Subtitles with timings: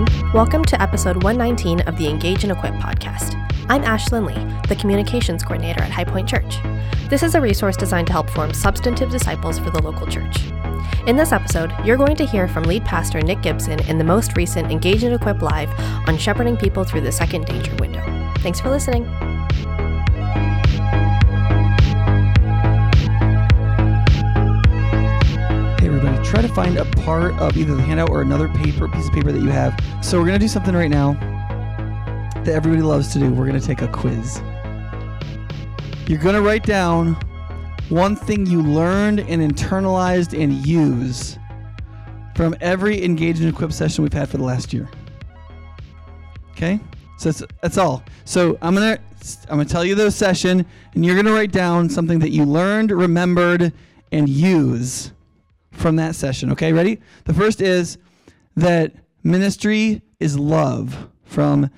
[0.00, 0.32] everyone.
[0.32, 3.34] Welcome to episode 119 of the Engage and Equip podcast.
[3.68, 6.58] I'm Ashlyn Lee, the communications coordinator at High Point Church.
[7.08, 10.36] This is a resource designed to help form substantive disciples for the local church.
[11.06, 14.36] In this episode, you're going to hear from lead pastor Nick Gibson in the most
[14.36, 15.70] recent Engage and Equip Live
[16.08, 18.04] on shepherding people through the second danger window.
[18.38, 19.29] Thanks for listening.
[26.64, 29.48] Find a part of either the handout or another paper piece of paper that you
[29.48, 29.74] have.
[30.02, 31.14] So we're gonna do something right now
[32.44, 33.32] that everybody loves to do.
[33.32, 34.42] We're gonna take a quiz.
[36.06, 37.14] You're gonna write down
[37.88, 41.38] one thing you learned and internalized and use
[42.36, 44.86] from every engage and equip session we've had for the last year.
[46.50, 46.78] Okay?
[47.16, 48.02] So that's, that's all.
[48.26, 48.98] So I'm gonna
[49.48, 52.90] I'm gonna tell you the session, and you're gonna write down something that you learned,
[52.90, 53.72] remembered,
[54.12, 55.12] and use
[55.72, 56.52] from that session.
[56.52, 57.00] Okay, ready?
[57.24, 57.98] The first is
[58.56, 61.70] that ministry is love from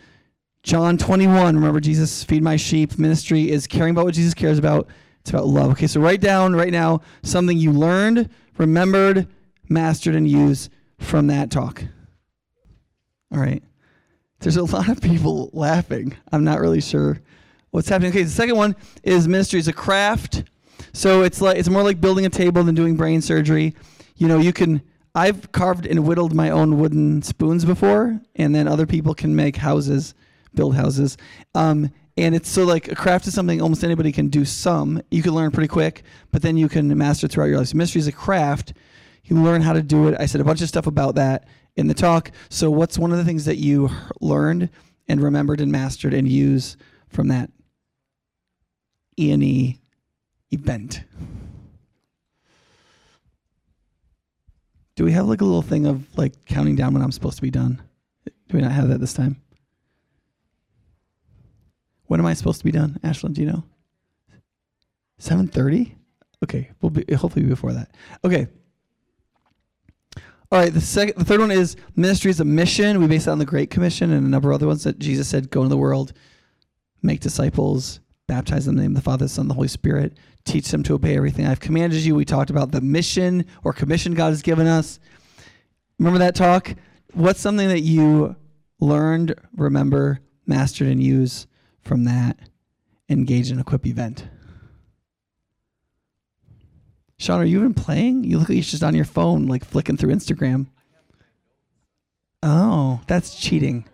[0.63, 1.57] John 21.
[1.57, 2.99] Remember, Jesus, feed my sheep.
[2.99, 4.89] Ministry is caring about what Jesus cares about.
[5.21, 5.73] It's about love.
[5.73, 9.29] Okay, so write down right now something you learned, remembered,
[9.69, 11.85] mastered, and used from that talk.
[13.33, 13.63] All right.
[14.41, 16.17] There's a lot of people laughing.
[16.31, 17.21] I'm not really sure
[17.71, 18.11] what's happening.
[18.11, 20.45] Okay, the second one is ministry is a craft.
[20.93, 23.75] So it's like it's more like building a table than doing brain surgery.
[24.17, 24.83] You know, you can
[25.15, 29.57] I've carved and whittled my own wooden spoons before, and then other people can make
[29.57, 30.15] houses,
[30.55, 31.17] build houses.
[31.55, 35.03] Um, and it's so like a craft is something almost anybody can do some.
[35.11, 37.69] You can learn pretty quick, but then you can master throughout your life.
[37.69, 38.75] So ministry is a craft.
[39.25, 40.17] You learn how to do it.
[40.19, 42.31] I said a bunch of stuff about that in the talk.
[42.51, 44.69] So what's one of the things that you learned
[45.09, 46.77] and remembered and mastered and use
[47.09, 47.51] from that
[49.19, 49.82] E&E
[50.53, 51.03] event?
[54.95, 57.43] Do we have like a little thing of like counting down when I'm supposed to
[57.43, 57.83] be done?
[58.25, 59.41] Do we not have that this time?
[62.07, 63.33] When am I supposed to be done, Ashlyn?
[63.33, 63.65] Do you know?
[65.19, 65.97] Seven thirty.
[66.45, 67.95] Okay, we'll be hopefully before that.
[68.25, 68.49] Okay.
[70.51, 70.75] All right.
[70.75, 73.01] The second, the third one is ministry is a mission.
[73.01, 75.29] We base it on the Great Commission and a number of other ones that Jesus
[75.29, 76.13] said, "Go into the world,
[77.03, 79.69] make disciples, baptize them in the name of the Father, the Son, and the Holy
[79.69, 83.73] Spirit, teach them to obey everything I've commanded you." We talked about the mission or
[83.73, 84.99] commission God has given us.
[85.99, 86.75] Remember that talk?
[87.13, 88.37] What's something that you
[88.81, 91.47] learned, remember, mastered, and use
[91.81, 92.39] from that
[93.09, 94.27] engage and equip event?
[97.19, 98.25] Sean, are you even playing?
[98.25, 100.67] You look like you're just on your phone, like flicking through Instagram.
[102.43, 103.85] Oh, that's cheating.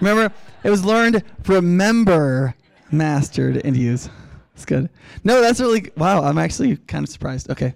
[0.00, 2.56] Remember, it was learned, remember,
[2.90, 4.10] mastered, and used.
[4.56, 4.88] It's good.
[5.22, 6.24] No, that's really wow.
[6.24, 7.50] I'm actually kind of surprised.
[7.50, 7.74] Okay.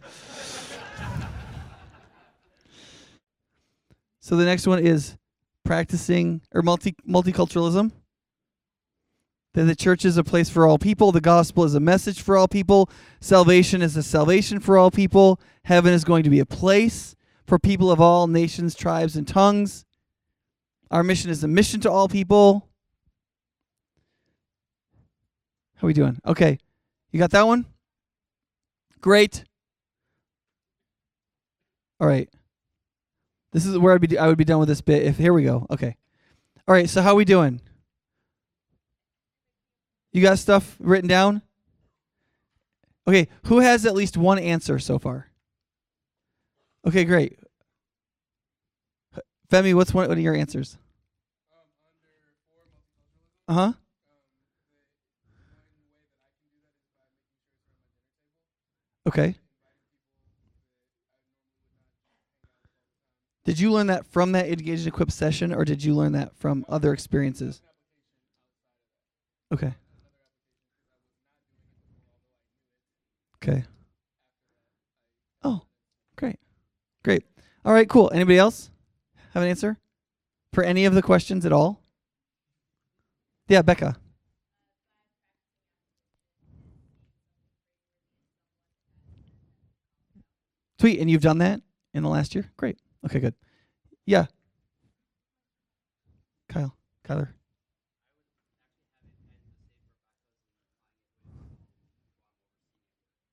[4.20, 5.18] So the next one is
[5.62, 7.92] practicing or multi multiculturalism.
[9.52, 11.12] That the church is a place for all people.
[11.12, 12.88] The gospel is a message for all people.
[13.20, 15.38] Salvation is a salvation for all people.
[15.64, 17.14] Heaven is going to be a place
[17.47, 19.84] for people of all nations, tribes, and tongues.
[20.91, 22.70] Our mission is a mission to all people.
[25.74, 26.18] How are we doing?
[26.26, 26.58] Okay.
[27.10, 27.66] You got that one?
[29.00, 29.44] Great.
[31.98, 32.28] All right.
[33.53, 35.43] This is where I'd be I would be done with this bit if here we
[35.43, 35.66] go.
[35.71, 35.97] Okay.
[36.69, 37.60] All right, so how we doing?
[40.12, 41.43] You got stuff written down?
[43.09, 45.27] Okay, who has at least one answer so far?
[46.87, 47.38] Okay, great.
[49.50, 50.78] Femi, what's one, one of your answers?
[53.48, 53.72] Uh huh.
[59.10, 59.34] Okay.
[63.44, 66.37] Did you learn that from that engage and equip session, or did you learn that
[66.37, 67.60] from other experiences?
[69.53, 69.75] Okay.
[73.42, 73.65] Okay.
[75.42, 75.63] Oh,
[76.15, 76.39] great.
[77.03, 77.24] Great.
[77.65, 78.13] All right, cool.
[78.15, 78.71] Anybody else
[79.34, 79.77] have an answer
[80.53, 81.80] for any of the questions at all?
[83.48, 83.97] Yeah, Becca.
[90.80, 90.98] Sweet.
[90.98, 91.60] And you've done that
[91.92, 92.50] in the last year?
[92.56, 92.78] Great.
[93.04, 93.34] Okay, good.
[94.06, 94.27] Yeah.
[96.48, 96.74] Kyle.
[97.06, 97.28] Kyler.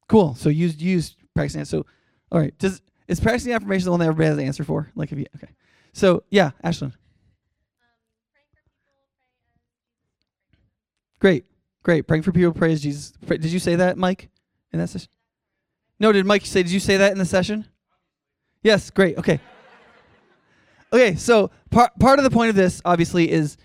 [0.10, 0.36] Cool.
[0.36, 1.64] So use use practicing.
[1.64, 1.86] So
[2.34, 2.58] all right.
[2.58, 4.92] Does is practicing affirmation the one that everybody has an answer for?
[4.94, 5.54] Like if you okay.
[5.94, 6.92] So yeah, Ashlyn.
[11.20, 11.46] Great.
[11.84, 12.08] Great.
[12.08, 13.14] Praying for people, praise Jesus.
[13.26, 14.30] Did you say that, Mike,
[14.74, 15.10] in that session?
[16.00, 17.66] No, did Mike say, did you say that in the session?
[18.64, 19.18] Yes, great.
[19.18, 19.40] Okay.
[20.92, 23.58] Okay, so part part of the point of this obviously is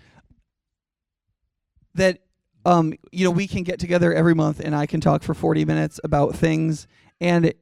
[1.95, 2.19] that
[2.65, 5.63] um you know we can get together every month and I can talk for 40
[5.63, 6.87] minutes about things
[7.21, 7.53] and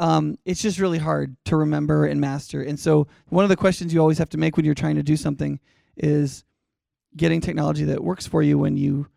[0.00, 2.60] um it's just really hard to remember and master.
[2.62, 5.02] And so one of the questions you always have to make when you're trying to
[5.02, 5.60] do something
[5.96, 6.44] is
[7.16, 9.08] getting technology that works for you when you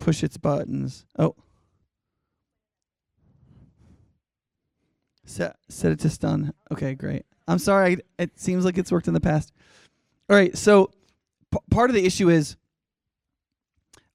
[0.00, 1.04] push its buttons.
[1.18, 1.36] Oh.
[5.24, 6.52] Set set it to stun.
[6.70, 7.24] Okay, great.
[7.46, 7.98] I'm sorry.
[8.18, 9.52] I, it seems like it's worked in the past.
[10.28, 10.56] All right.
[10.56, 10.90] So
[11.52, 12.56] p- part of the issue is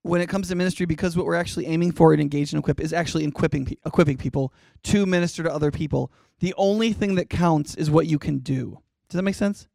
[0.01, 2.79] when it comes to ministry, because what we're actually aiming for in Engage and Equip
[2.79, 6.11] is actually equipping pe- equipping people to minister to other people.
[6.39, 8.79] The only thing that counts is what you can do.
[9.09, 9.67] Does that make sense?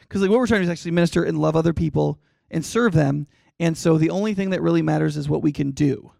[0.00, 2.18] Because like what we're trying to do is actually minister and love other people
[2.50, 3.26] and serve them.
[3.60, 6.12] And so the only thing that really matters is what we can do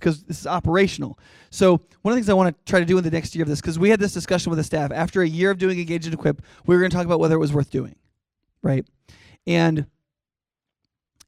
[0.00, 1.18] because this is operational.
[1.50, 3.42] So one of the things I want to try to do in the next year
[3.42, 5.78] of this, because we had this discussion with the staff after a year of doing
[5.78, 7.96] Engage and Equip, we were going to talk about whether it was worth doing,
[8.62, 8.86] right?
[9.46, 9.86] And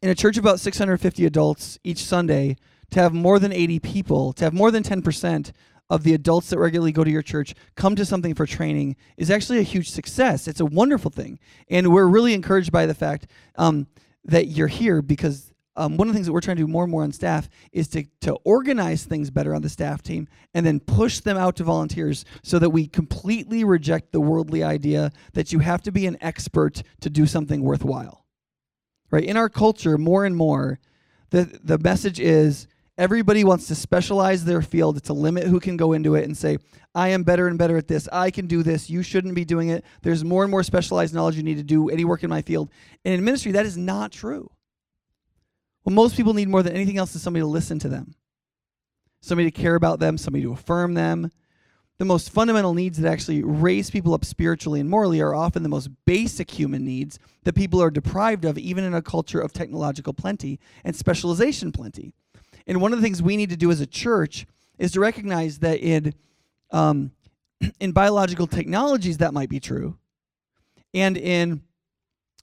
[0.03, 2.57] in a church of about 650 adults each Sunday,
[2.91, 5.53] to have more than 80 people, to have more than 10%
[5.89, 9.31] of the adults that regularly go to your church come to something for training is
[9.31, 10.47] actually a huge success.
[10.47, 11.39] It's a wonderful thing.
[11.69, 13.27] And we're really encouraged by the fact
[13.57, 13.89] um,
[14.25, 16.83] that you're here because um, one of the things that we're trying to do more
[16.83, 20.67] and more on staff is to, to organize things better on the staff team and
[20.67, 25.53] then push them out to volunteers so that we completely reject the worldly idea that
[25.53, 28.27] you have to be an expert to do something worthwhile.
[29.11, 29.25] Right?
[29.25, 30.81] In our culture, more and more,
[31.31, 32.67] the, the message is
[32.99, 36.59] everybody wants to specialize their field to limit who can go into it and say,
[36.95, 38.09] I am better and better at this.
[38.13, 38.91] I can do this.
[38.91, 39.85] You shouldn't be doing it.
[40.03, 42.71] There's more and more specialized knowledge you need to do any work in my field.
[43.05, 44.51] And in ministry, that is not true.
[45.91, 48.15] What most people need more than anything else is somebody to listen to them,
[49.23, 51.33] somebody to care about them, somebody to affirm them.
[51.99, 55.69] The most fundamental needs that actually raise people up spiritually and morally are often the
[55.69, 60.15] most basic human needs that people are deprived of, even in a culture of technological
[60.15, 62.15] plenty and specialization plenty.
[62.69, 64.47] And one of the things we need to do as a church
[64.79, 66.15] is to recognize that in
[66.71, 67.11] um,
[67.81, 69.99] in biological technologies that might be true,
[70.95, 71.63] and in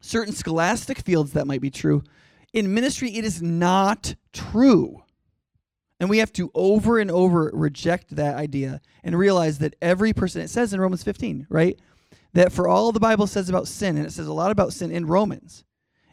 [0.02, 2.04] certain scholastic fields that might be true,
[2.54, 5.04] in ministry, it is not true.
[6.00, 10.42] And we have to over and over reject that idea and realize that every person,
[10.42, 11.80] it says in Romans 15, right?
[12.34, 14.92] That for all the Bible says about sin, and it says a lot about sin
[14.92, 15.64] in Romans.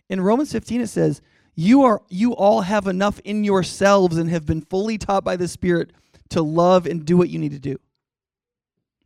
[0.08, 1.20] In Romans 15, it says,
[1.54, 5.46] you are you all have enough in yourselves and have been fully taught by the
[5.46, 5.92] Spirit
[6.30, 7.78] to love and do what you need to do.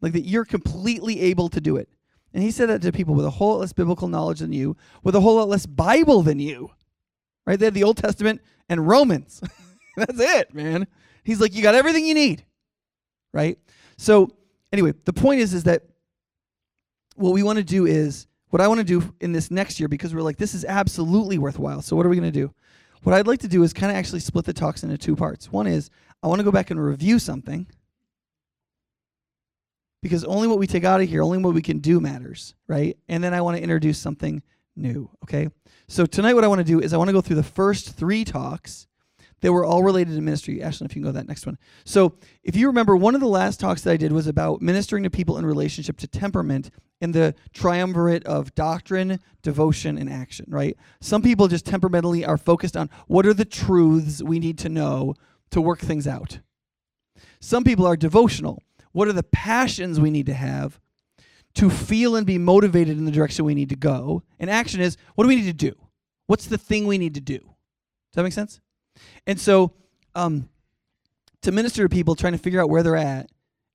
[0.00, 1.88] Like that you're completely able to do it.
[2.32, 4.76] And he said that to people with a whole lot less biblical knowledge than you,
[5.02, 6.70] with a whole lot less Bible than you.
[7.48, 7.58] Right?
[7.58, 9.40] They had the Old Testament and Romans.
[9.96, 10.86] That's it, man.
[11.24, 12.44] He's like, you got everything you need.
[13.32, 13.58] Right?
[13.96, 14.28] So
[14.70, 15.84] anyway, the point is is that
[17.16, 19.88] what we want to do is what I want to do in this next year,
[19.88, 21.80] because we're like, this is absolutely worthwhile.
[21.80, 22.52] So what are we going to do?
[23.02, 25.50] What I'd like to do is kind of actually split the talks into two parts.
[25.50, 25.88] One is
[26.22, 27.66] I want to go back and review something
[30.02, 32.98] because only what we take out of here, only what we can do matters, right?
[33.08, 34.42] And then I want to introduce something
[34.78, 35.48] new, okay?
[35.88, 37.96] So tonight, what I want to do is I want to go through the first
[37.96, 38.86] three talks
[39.40, 40.62] that were all related to ministry.
[40.62, 41.58] Ashley, if you can go to that next one.
[41.84, 45.04] So if you remember, one of the last talks that I did was about ministering
[45.04, 46.70] to people in relationship to temperament
[47.00, 50.76] in the triumvirate of doctrine, devotion, and action, right?
[51.00, 55.14] Some people just temperamentally are focused on what are the truths we need to know
[55.50, 56.40] to work things out.
[57.40, 58.62] Some people are devotional.
[58.92, 60.80] What are the passions we need to have
[61.54, 64.22] to feel and be motivated in the direction we need to go?
[64.38, 65.74] And action is what do we need to do?
[66.26, 67.38] What's the thing we need to do?
[67.38, 68.60] Does that make sense?
[69.26, 69.72] And so,
[70.14, 70.48] um,
[71.42, 73.30] to minister to people, trying to figure out where they're at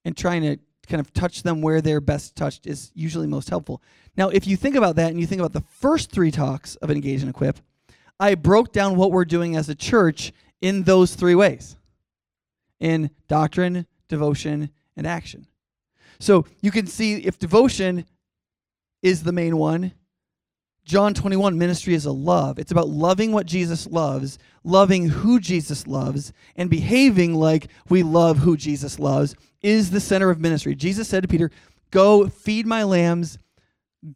[0.06, 3.82] and trying to kind of touch them where they're best touched is usually most helpful.
[4.18, 6.92] Now, if you think about that and you think about the first three talks of
[6.92, 7.60] Engage and Equip,
[8.20, 11.78] I broke down what we're doing as a church in those three ways
[12.80, 15.48] in doctrine, devotion, and action.
[16.24, 18.06] So you can see if devotion
[19.02, 19.92] is the main one,
[20.86, 22.60] John 21 ministry is a love.
[22.60, 28.38] It's about loving what Jesus loves, loving who Jesus loves, and behaving like we love
[28.38, 30.76] who Jesus loves is the center of ministry.
[30.76, 31.52] Jesus said to Peter,
[31.92, 33.38] Go feed my lambs,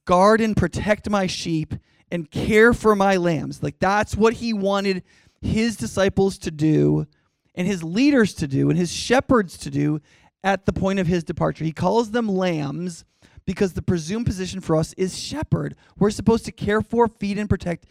[0.06, 1.74] guard and protect my sheep,
[2.10, 3.62] and care for my lambs.
[3.62, 5.04] Like that's what he wanted
[5.42, 7.06] his disciples to do,
[7.54, 10.00] and his leaders to do, and his shepherds to do
[10.44, 11.66] at the point of his departure.
[11.66, 13.06] He calls them lambs
[13.46, 15.76] because the presumed position for us is shepherd.
[15.98, 17.86] We're supposed to care for, feed, and protect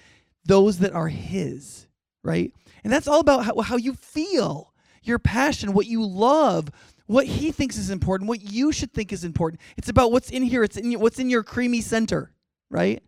[0.44, 1.88] those that are his,
[2.22, 2.52] right?
[2.84, 4.72] And that's all about how, how you feel,
[5.02, 6.70] your passion, what you love,
[7.06, 9.60] what he thinks is important, what you should think is important.
[9.76, 12.32] It's about what's in here, it's in what's in your creamy center,
[12.70, 13.02] right?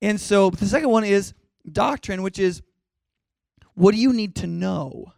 [0.00, 1.32] And so the second one is
[1.70, 2.62] doctrine, which is
[3.74, 5.12] what do you need to know?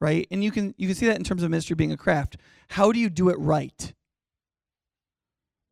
[0.00, 0.26] Right?
[0.30, 2.36] And you can you can see that in terms of ministry being a craft.
[2.68, 3.92] How do you do it right?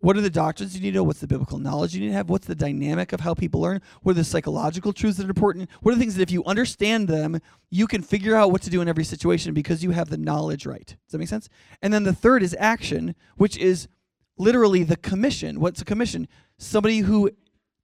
[0.01, 1.05] What are the doctrines you need to know?
[1.05, 2.29] What's the biblical knowledge you need to have?
[2.29, 3.81] What's the dynamic of how people learn?
[4.03, 5.71] What are the psychological truths that are important?
[5.81, 7.41] What are the things that if you understand them,
[7.71, 10.67] you can figure out what to do in every situation because you have the knowledge
[10.67, 10.87] right?
[10.87, 11.49] Does that make sense?
[11.83, 13.89] And then the third is action, which is
[14.37, 15.61] literally the commission.
[15.61, 16.29] What's a commission?
[16.59, 17.31] Somebody who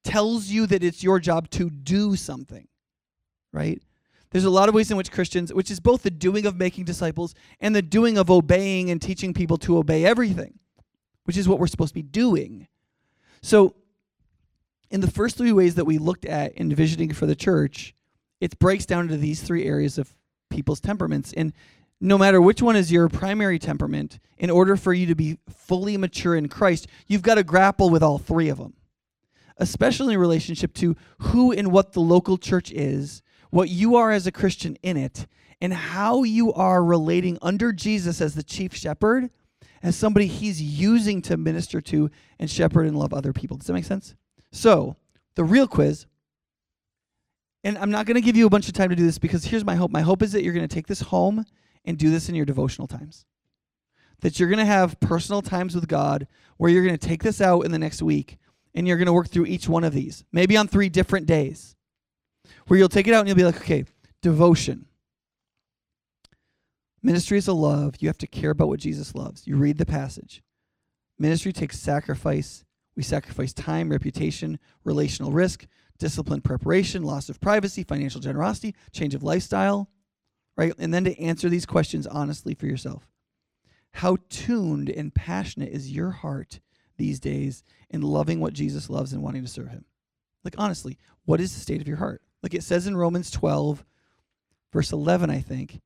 [0.05, 2.69] tells you that it's your job to do something,
[3.53, 3.83] right?
[4.33, 6.85] There's a lot of ways in which Christians, which is both the doing of making
[6.85, 10.59] disciples and the doing of obeying and teaching people to obey everything
[11.25, 12.67] which is what we're supposed to be doing.
[13.43, 13.75] So,
[14.91, 17.95] in the first three ways that we looked at in visioning for the church,
[18.41, 20.15] it breaks down into these three areas of
[20.51, 21.33] people's temperaments.
[21.33, 21.53] And
[22.01, 25.97] no matter which one is your primary temperament, in order for you to be fully
[25.97, 28.75] mature in Christ, you've got to grapple with all three of them,
[29.57, 33.23] especially in relationship to who and what the local church is,
[33.53, 35.27] what you are as a Christian in it,
[35.61, 39.31] and how you are relating under Jesus as the chief shepherd
[39.83, 43.59] as somebody he's using to minister to and shepherd and love other people.
[43.59, 44.15] Does that make sense?
[44.53, 44.97] So,
[45.35, 46.07] the real quiz,
[47.63, 49.45] and I'm not going to give you a bunch of time to do this because
[49.45, 49.91] here's my hope.
[49.91, 51.45] My hope is that you're going to take this home
[51.85, 53.27] and do this in your devotional times.
[54.21, 57.41] That you're going to have personal times with God where you're going to take this
[57.43, 58.39] out in the next week
[58.75, 61.77] and you're going to work through each one of these, maybe on three different days,
[62.67, 63.85] where you'll take it out and you'll be like, okay,
[64.21, 64.87] devotion.
[67.03, 67.97] Ministry is a love.
[67.99, 69.47] You have to care about what Jesus loves.
[69.47, 70.43] You read the passage.
[71.19, 72.65] Ministry takes sacrifice.
[72.97, 75.67] We sacrifice time, reputation, relational risk,
[75.99, 79.89] discipline, preparation, loss of privacy, financial generosity, change of lifestyle,
[80.57, 80.75] right?
[80.79, 83.09] And then to answer these questions honestly for yourself.
[83.93, 86.61] How tuned and passionate is your heart
[86.97, 89.85] these days in loving what Jesus loves and wanting to serve him?
[90.45, 92.23] Like, honestly, what is the state of your heart?
[92.43, 93.85] Like it says in Romans 12,
[94.73, 95.81] verse 11, I think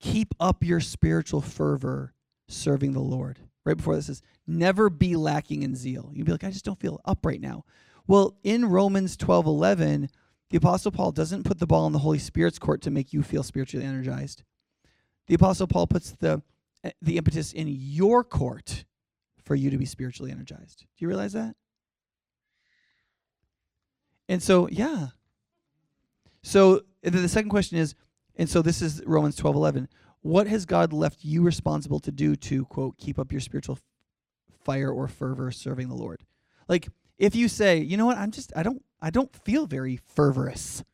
[0.00, 2.14] keep up your spiritual fervor
[2.48, 3.38] serving the Lord.
[3.64, 6.10] Right before this is never be lacking in zeal.
[6.14, 7.64] You'd be like, I just don't feel up right now.
[8.06, 10.08] Well, in Romans 12 11,
[10.50, 13.22] the Apostle Paul doesn't put the ball in the Holy Spirit's court to make you
[13.22, 14.42] feel spiritually energized.
[15.26, 16.40] The Apostle Paul puts the,
[16.82, 18.86] eh, the impetus in your court
[19.44, 20.80] for you to be spiritually energized.
[20.80, 21.54] Do you realize that?
[24.30, 25.08] And so, yeah.
[26.42, 27.94] So the second question is
[28.38, 29.88] and so this is Romans 12 11.
[30.22, 33.78] What has God left you responsible to do to, quote, keep up your spiritual
[34.64, 36.24] fire or fervor serving the Lord?
[36.68, 39.98] Like, if you say, you know what, I'm just, I don't, I don't feel very
[40.14, 40.84] fervorous.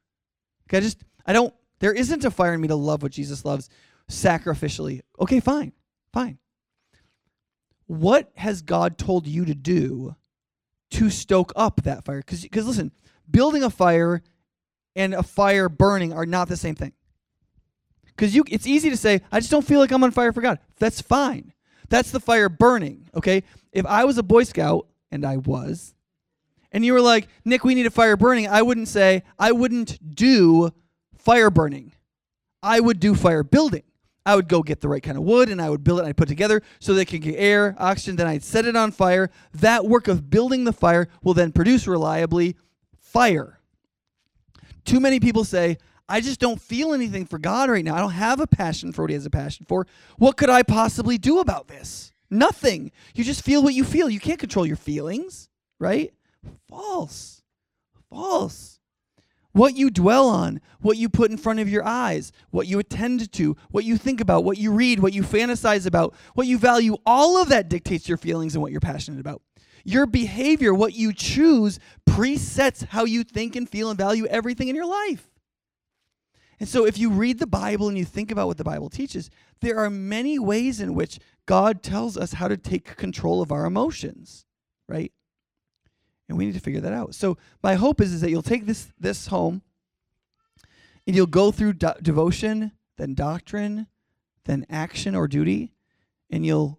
[0.68, 3.44] Okay, I just, I don't, there isn't a fire in me to love what Jesus
[3.44, 3.68] loves
[4.10, 5.02] sacrificially.
[5.20, 5.72] Okay, fine,
[6.12, 6.38] fine.
[7.86, 10.16] What has God told you to do
[10.92, 12.22] to stoke up that fire?
[12.24, 12.92] Because listen,
[13.30, 14.22] building a fire
[14.96, 16.92] and a fire burning are not the same thing.
[18.06, 20.40] Because you it's easy to say, I just don't feel like I'm on fire for
[20.40, 20.58] God.
[20.78, 21.52] That's fine.
[21.88, 23.08] That's the fire burning.
[23.14, 23.42] Okay?
[23.72, 25.94] If I was a Boy Scout, and I was,
[26.72, 30.14] and you were like, Nick, we need a fire burning, I wouldn't say, I wouldn't
[30.14, 30.72] do
[31.16, 31.92] fire burning.
[32.62, 33.84] I would do fire building.
[34.26, 36.08] I would go get the right kind of wood and I would build it and
[36.08, 39.30] I'd put together so they could get air, oxygen, then I'd set it on fire.
[39.52, 42.56] That work of building the fire will then produce reliably
[42.98, 43.60] fire.
[44.84, 47.94] Too many people say, I just don't feel anything for God right now.
[47.94, 49.86] I don't have a passion for what He has a passion for.
[50.18, 52.12] What could I possibly do about this?
[52.30, 52.92] Nothing.
[53.14, 54.10] You just feel what you feel.
[54.10, 55.48] You can't control your feelings,
[55.78, 56.12] right?
[56.68, 57.42] False.
[58.10, 58.80] False.
[59.52, 63.30] What you dwell on, what you put in front of your eyes, what you attend
[63.32, 66.96] to, what you think about, what you read, what you fantasize about, what you value,
[67.06, 69.42] all of that dictates your feelings and what you're passionate about.
[69.84, 74.74] Your behavior, what you choose, presets how you think and feel and value everything in
[74.74, 75.30] your life.
[76.60, 79.28] And so, if you read the Bible and you think about what the Bible teaches,
[79.60, 83.66] there are many ways in which God tells us how to take control of our
[83.66, 84.46] emotions,
[84.88, 85.12] right?
[86.28, 87.14] And we need to figure that out.
[87.14, 89.62] So, my hope is, is that you'll take this, this home
[91.06, 93.88] and you'll go through do- devotion, then doctrine,
[94.44, 95.74] then action or duty,
[96.30, 96.78] and you'll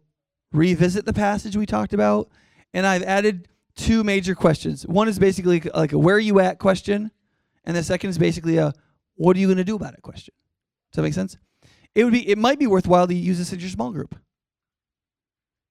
[0.52, 2.30] revisit the passage we talked about.
[2.76, 4.86] And I've added two major questions.
[4.86, 7.10] One is basically like a where are you at question,
[7.64, 8.74] and the second is basically a
[9.16, 10.34] what are you going to do about it question.
[10.92, 11.38] Does that make sense?
[11.96, 14.14] It would be it might be worthwhile to use this in your small group.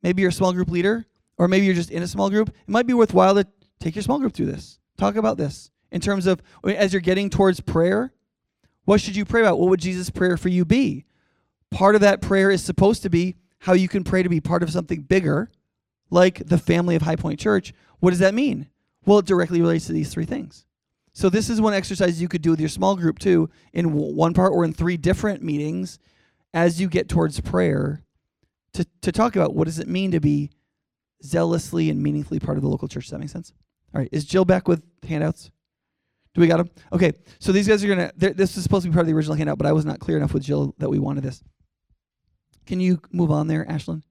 [0.03, 1.05] Maybe you're a small group leader,
[1.37, 2.49] or maybe you're just in a small group.
[2.49, 3.47] It might be worthwhile to
[3.81, 4.79] take your small group through this.
[4.97, 8.15] Talk about this in terms of as you're getting towards prayer.
[8.87, 9.59] What should you pray about?
[9.59, 11.05] What would Jesus' prayer for you be?
[11.71, 14.63] Part of that prayer is supposed to be how you can pray to be part
[14.63, 15.51] of something bigger,
[16.15, 17.75] like the family of High Point Church.
[17.99, 18.69] What does that mean?
[19.05, 20.65] Well, it directly relates to these three things.
[21.13, 24.33] So this is one exercise you could do with your small group too, in one
[24.33, 25.99] part or in three different meetings,
[26.55, 28.03] as you get towards prayer,
[28.73, 30.51] to to talk about what does it mean to be
[31.25, 33.05] zealously and meaningfully part of the local church.
[33.05, 33.53] Does that make sense?
[33.95, 34.09] All right.
[34.13, 35.51] Is Jill back with handouts?
[36.35, 36.71] Do we got them?
[36.93, 37.13] Okay.
[37.39, 38.13] So these guys are gonna.
[38.17, 40.17] This is supposed to be part of the original handout, but I was not clear
[40.17, 41.43] enough with Jill that we wanted this.
[42.67, 44.03] Can you move on there, Ashlyn,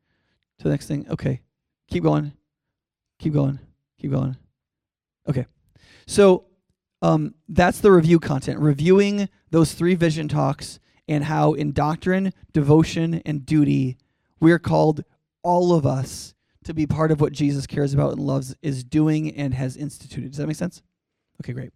[0.60, 1.06] to the next thing?
[1.10, 1.42] Okay.
[1.90, 2.34] Keep going.
[3.20, 3.60] Keep going.
[4.00, 4.38] Keep going.
[5.30, 5.46] Okay.
[6.06, 6.46] So
[7.02, 13.22] um, that's the review content, reviewing those three vision talks and how in doctrine, devotion,
[13.26, 13.98] and duty,
[14.40, 15.04] we are called,
[15.42, 19.36] all of us, to be part of what Jesus cares about and loves, is doing,
[19.36, 20.32] and has instituted.
[20.32, 20.82] Does that make sense?
[21.42, 21.72] Okay, great.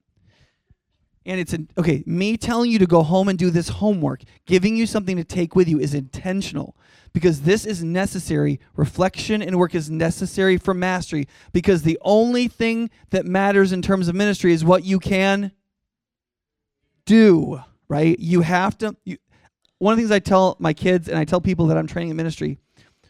[1.26, 4.78] And it's an, okay, me telling you to go home and do this homework, giving
[4.78, 6.78] you something to take with you is intentional
[7.14, 8.60] because this is necessary.
[8.76, 14.08] Reflection and work is necessary for mastery because the only thing that matters in terms
[14.08, 15.52] of ministry is what you can
[17.06, 18.18] do, right?
[18.20, 18.96] You have to.
[19.04, 19.18] You,
[19.80, 22.10] one of the things I tell my kids and I tell people that I'm training
[22.10, 22.58] in ministry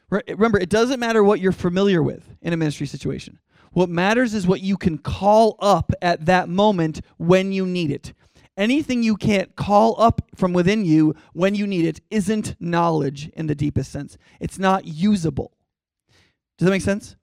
[0.09, 3.39] remember, it doesn't matter what you're familiar with in a ministry situation.
[3.71, 8.13] What matters is what you can call up at that moment when you need it.
[8.57, 13.45] Anything you can't call up from within you when you need it isn't knowledge in
[13.45, 14.17] the deepest sense.
[14.39, 15.53] It's not usable.
[16.57, 17.15] Does that make sense?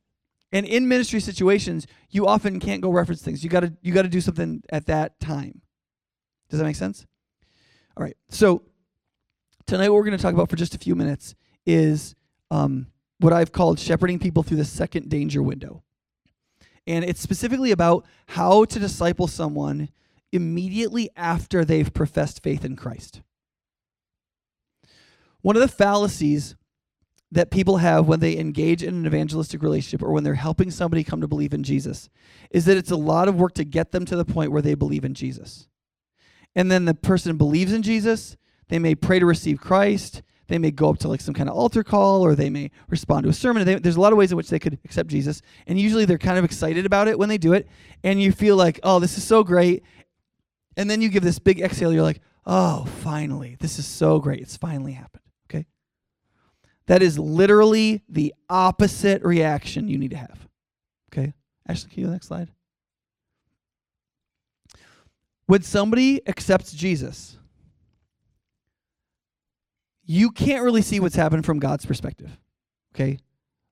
[0.53, 3.43] And in ministry situations, you often can't go reference things.
[3.43, 5.61] You got to you got to do something at that time.
[6.49, 7.05] Does that make sense?
[7.97, 8.17] All right.
[8.29, 8.63] So
[9.67, 11.35] tonight what we're going to talk about for just a few minutes
[11.67, 12.15] is
[12.53, 12.87] um,
[13.19, 15.83] what I've called shepherding people through the second danger window.
[16.87, 19.89] And it's specifically about how to disciple someone
[20.35, 23.23] immediately after they've professed faith in Christ.
[25.41, 26.57] One of the fallacies
[27.31, 31.03] that people have when they engage in an evangelistic relationship or when they're helping somebody
[31.03, 32.09] come to believe in Jesus
[32.51, 34.75] is that it's a lot of work to get them to the point where they
[34.75, 35.69] believe in Jesus.
[36.55, 38.37] And then the person believes in Jesus,
[38.69, 41.57] they may pray to receive Christ, they may go up to like some kind of
[41.57, 43.65] altar call or they may respond to a sermon.
[43.65, 45.41] They, there's a lot of ways in which they could accept Jesus.
[45.67, 47.67] And usually they're kind of excited about it when they do it.
[48.03, 49.83] And you feel like, oh, this is so great.
[50.77, 51.93] And then you give this big exhale.
[51.93, 54.41] You're like, oh, finally, this is so great.
[54.41, 55.23] It's finally happened.
[55.49, 55.67] Okay.
[56.87, 60.49] That is literally the opposite reaction you need to have.
[61.13, 61.33] Okay.
[61.69, 62.49] Ashley, can you the next slide?
[65.47, 67.39] When somebody accepts Jesus,
[70.07, 72.37] you can't really see what's happened from God's perspective.
[72.95, 73.19] Okay?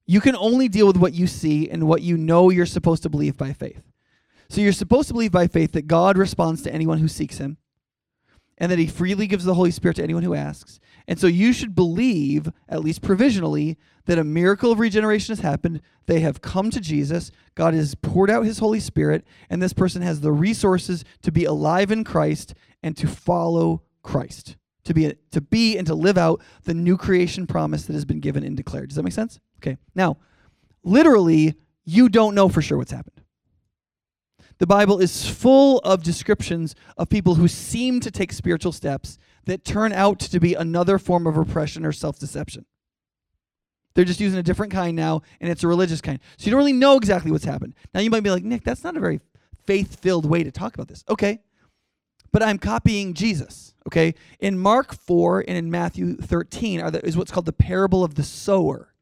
[0.07, 3.09] You can only deal with what you see and what you know you're supposed to
[3.09, 3.92] believe by faith.
[4.53, 7.57] So you're supposed to believe by faith that God responds to anyone who seeks him
[8.59, 10.79] and that he freely gives the Holy Spirit to anyone who asks.
[11.09, 15.81] And so you should believe, at least provisionally, that a miracle of regeneration has happened.
[16.05, 17.31] They have come to Jesus.
[17.55, 21.47] God has poured out his Holy Spirit, and this person has the resources to be
[21.47, 24.57] alive in Christ and to follow Christ.
[24.85, 28.21] To be, to be and to live out the new creation promise that has been
[28.21, 28.91] given and declared.
[28.91, 29.41] Does that make sense?
[29.61, 29.79] Okay.
[29.95, 30.19] Now,
[30.83, 31.55] literally,
[31.87, 33.12] you don't know for sure what's happened.
[34.63, 39.65] The Bible is full of descriptions of people who seem to take spiritual steps that
[39.65, 42.65] turn out to be another form of repression or self deception.
[43.95, 46.21] They're just using a different kind now, and it's a religious kind.
[46.37, 47.75] So you don't really know exactly what's happened.
[47.93, 49.21] Now you might be like, Nick, that's not a very
[49.67, 51.03] faith filled way to talk about this.
[51.09, 51.41] Okay.
[52.31, 53.75] But I'm copying Jesus.
[53.89, 54.15] Okay.
[54.39, 58.15] In Mark 4 and in Matthew 13 are the, is what's called the parable of
[58.15, 58.95] the sower.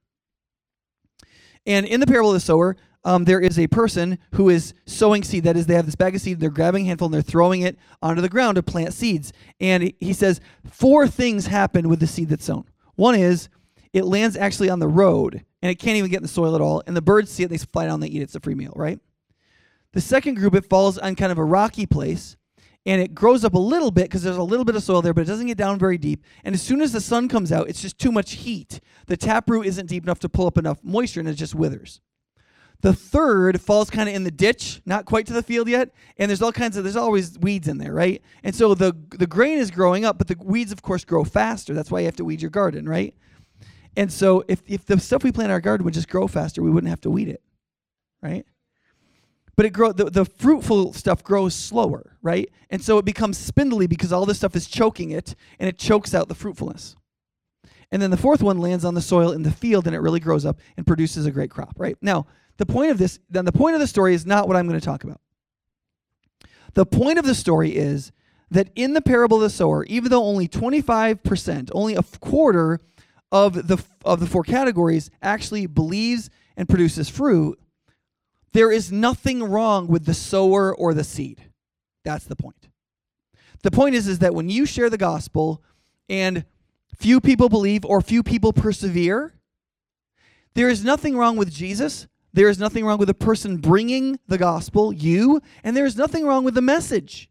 [1.66, 5.22] And in the parable of the sower, um, there is a person who is sowing
[5.22, 5.44] seed.
[5.44, 7.62] That is, they have this bag of seed, they're grabbing a handful and they're throwing
[7.62, 9.32] it onto the ground to plant seeds.
[9.58, 12.64] And he says, four things happen with the seed that's sown.
[12.96, 13.48] One is
[13.92, 16.60] it lands actually on the road and it can't even get in the soil at
[16.60, 16.82] all.
[16.86, 18.24] And the birds see it, they fly down, they eat it.
[18.24, 19.00] It's a free meal, right?
[19.92, 22.36] The second group, it falls on kind of a rocky place
[22.86, 25.12] and it grows up a little bit because there's a little bit of soil there,
[25.12, 26.24] but it doesn't get down very deep.
[26.44, 28.80] And as soon as the sun comes out, it's just too much heat.
[29.06, 32.00] The taproot isn't deep enough to pull up enough moisture and it just withers.
[32.82, 36.30] The third falls kind of in the ditch, not quite to the field yet, and
[36.30, 38.22] there's all kinds of there's always weeds in there, right?
[38.42, 41.74] And so the the grain is growing up, but the weeds of course grow faster.
[41.74, 43.14] That's why you have to weed your garden, right?
[43.96, 46.62] And so if if the stuff we plant in our garden would just grow faster,
[46.62, 47.42] we wouldn't have to weed it.
[48.22, 48.46] Right?
[49.56, 52.50] But it grow the, the fruitful stuff grows slower, right?
[52.70, 56.14] And so it becomes spindly because all this stuff is choking it and it chokes
[56.14, 56.96] out the fruitfulness.
[57.92, 60.20] And then the fourth one lands on the soil in the field and it really
[60.20, 61.96] grows up and produces a great crop, right?
[62.00, 62.26] Now,
[62.60, 64.78] the point of this, then the point of the story is not what I'm going
[64.78, 65.18] to talk about.
[66.74, 68.12] The point of the story is
[68.50, 72.80] that in the parable of the sower, even though only 25%, only a quarter
[73.32, 77.58] of the of the four categories actually believes and produces fruit,
[78.52, 81.40] there is nothing wrong with the sower or the seed.
[82.04, 82.68] That's the point.
[83.62, 85.62] The point is, is that when you share the gospel
[86.10, 86.44] and
[86.98, 89.32] few people believe or few people persevere,
[90.52, 92.06] there is nothing wrong with Jesus.
[92.32, 96.24] There is nothing wrong with the person bringing the gospel, you, and there is nothing
[96.26, 97.28] wrong with the message.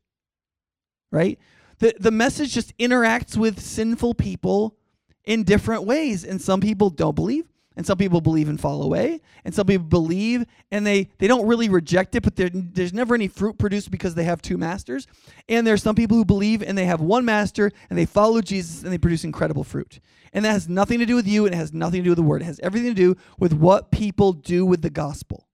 [1.12, 1.40] Right?
[1.80, 4.76] The, the message just interacts with sinful people
[5.24, 6.26] in different ways.
[6.26, 7.48] And some people don't believe,
[7.80, 9.22] and some people believe and fall away.
[9.46, 13.30] And some people believe and they they don't really reject it but there's never any
[13.30, 15.08] fruit produced because they have two masters.
[15.48, 18.84] And there's some people who believe and they have one master and they follow jesus
[18.84, 20.02] and they produce incredible fruit.
[20.34, 22.18] And that has nothing to do with you and it has nothing to do with
[22.18, 22.42] the word.
[22.42, 25.48] It has everything to do with what people do with the gospel.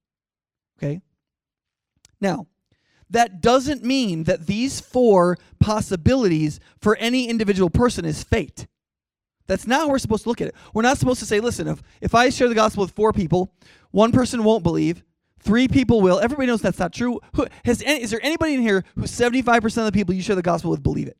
[0.79, 1.01] Okay?
[2.19, 2.47] Now
[3.07, 8.65] that doesn't mean that these four possibilities for any individual person is fate
[9.47, 10.55] that's not how we're supposed to look at it.
[10.73, 13.53] We're not supposed to say, listen, if, if I share the gospel with four people,
[13.91, 15.03] one person won't believe,
[15.39, 16.19] three people will.
[16.19, 17.19] Everybody knows that's not true.
[17.35, 20.35] Who, has any, is there anybody in here who 75% of the people you share
[20.35, 21.17] the gospel with believe it?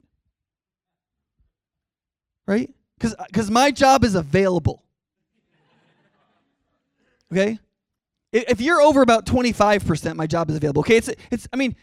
[2.48, 2.72] Right?
[3.00, 4.84] Because my job is available.
[7.32, 7.60] Okay?
[8.32, 10.82] If you're over about 25%, my job is available.
[10.82, 10.98] Okay?
[10.98, 11.76] It's, it's I mean,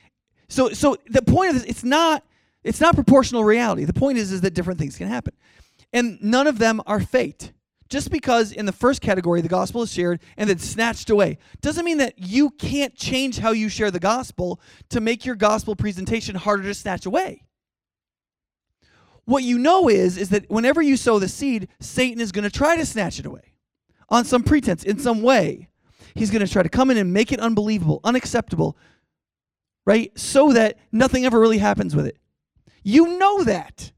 [0.48, 2.24] so, so the point of this, it's not,
[2.62, 3.84] it's not proportional reality.
[3.84, 5.32] The point is, is that different things can happen.
[5.92, 7.52] And none of them are fate.
[7.88, 11.84] Just because in the first category the gospel is shared and then snatched away doesn't
[11.84, 16.34] mean that you can't change how you share the gospel to make your gospel presentation
[16.34, 17.44] harder to snatch away.
[19.26, 22.50] What you know is is that whenever you sow the seed, Satan is going to
[22.50, 23.52] try to snatch it away
[24.08, 25.68] on some pretense in some way.
[26.14, 28.76] He's going to try to come in and make it unbelievable, unacceptable,
[29.86, 30.18] right?
[30.18, 32.16] So that nothing ever really happens with it.
[32.82, 33.92] You know that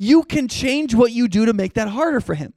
[0.00, 2.54] you can change what you do to make that harder for him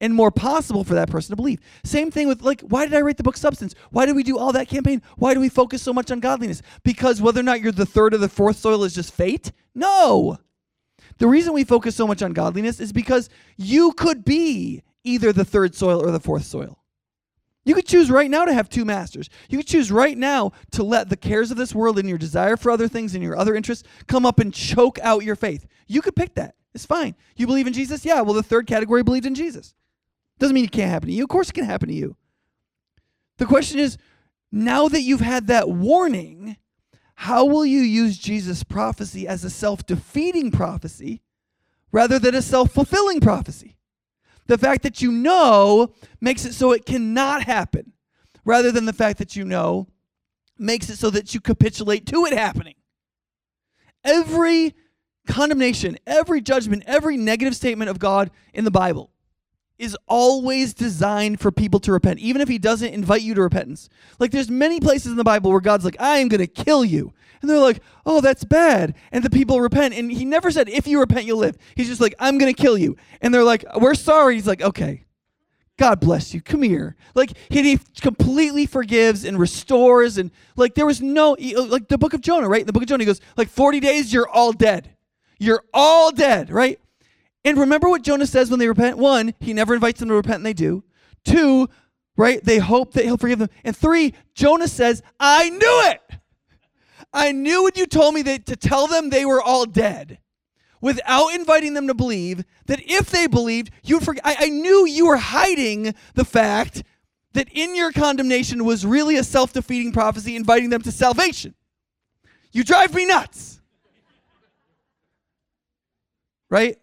[0.00, 1.60] and more possible for that person to believe.
[1.84, 3.76] Same thing with like, why did I write the book Substance?
[3.90, 5.00] Why did we do all that campaign?
[5.16, 6.62] Why do we focus so much on godliness?
[6.82, 9.52] Because whether or not you're the third or the fourth soil is just fate?
[9.72, 10.38] No.
[11.18, 15.44] The reason we focus so much on godliness is because you could be either the
[15.44, 16.82] third soil or the fourth soil.
[17.64, 19.30] You could choose right now to have two masters.
[19.48, 22.56] You could choose right now to let the cares of this world and your desire
[22.56, 25.66] for other things and your other interests come up and choke out your faith.
[25.86, 26.56] You could pick that.
[26.74, 27.14] It's fine.
[27.36, 28.04] You believe in Jesus?
[28.04, 29.74] Yeah, well, the third category believed in Jesus.
[30.38, 31.24] Doesn't mean it can't happen to you.
[31.24, 32.16] Of course, it can happen to you.
[33.38, 33.98] The question is
[34.52, 36.56] now that you've had that warning,
[37.14, 41.22] how will you use Jesus' prophecy as a self defeating prophecy
[41.92, 43.76] rather than a self fulfilling prophecy?
[44.46, 47.92] The fact that you know makes it so it cannot happen,
[48.44, 49.88] rather than the fact that you know
[50.58, 52.74] makes it so that you capitulate to it happening.
[54.02, 54.74] Every
[55.30, 59.10] condemnation, every judgment, every negative statement of God in the Bible
[59.78, 63.88] is always designed for people to repent, even if he doesn't invite you to repentance.
[64.18, 66.84] Like there's many places in the Bible where God's like, I am going to kill
[66.84, 67.14] you.
[67.40, 68.94] And they're like, oh, that's bad.
[69.10, 69.94] And the people repent.
[69.94, 71.56] And he never said, if you repent, you'll live.
[71.76, 72.96] He's just like, I'm going to kill you.
[73.22, 74.34] And they're like, we're sorry.
[74.34, 75.06] He's like, okay,
[75.78, 76.42] God bless you.
[76.42, 76.94] Come here.
[77.14, 80.18] Like he, completely forgives and restores.
[80.18, 82.60] And like there was no, like the book of Jonah, right?
[82.60, 84.94] In the book of Jonah, he goes, like 40 days, you're all dead.
[85.40, 86.78] You're all dead, right?
[87.44, 88.98] And remember what Jonah says when they repent?
[88.98, 90.84] One, he never invites them to repent and they do.
[91.24, 91.68] Two,
[92.16, 92.44] right?
[92.44, 93.48] They hope that he'll forgive them.
[93.64, 96.00] And three, Jonah says, I knew it.
[97.12, 100.18] I knew when you told me that to tell them they were all dead
[100.82, 104.24] without inviting them to believe that if they believed, you forget.
[104.24, 106.82] I, I knew you were hiding the fact
[107.32, 111.54] that in your condemnation was really a self defeating prophecy inviting them to salvation.
[112.52, 113.59] You drive me nuts
[116.50, 116.76] right?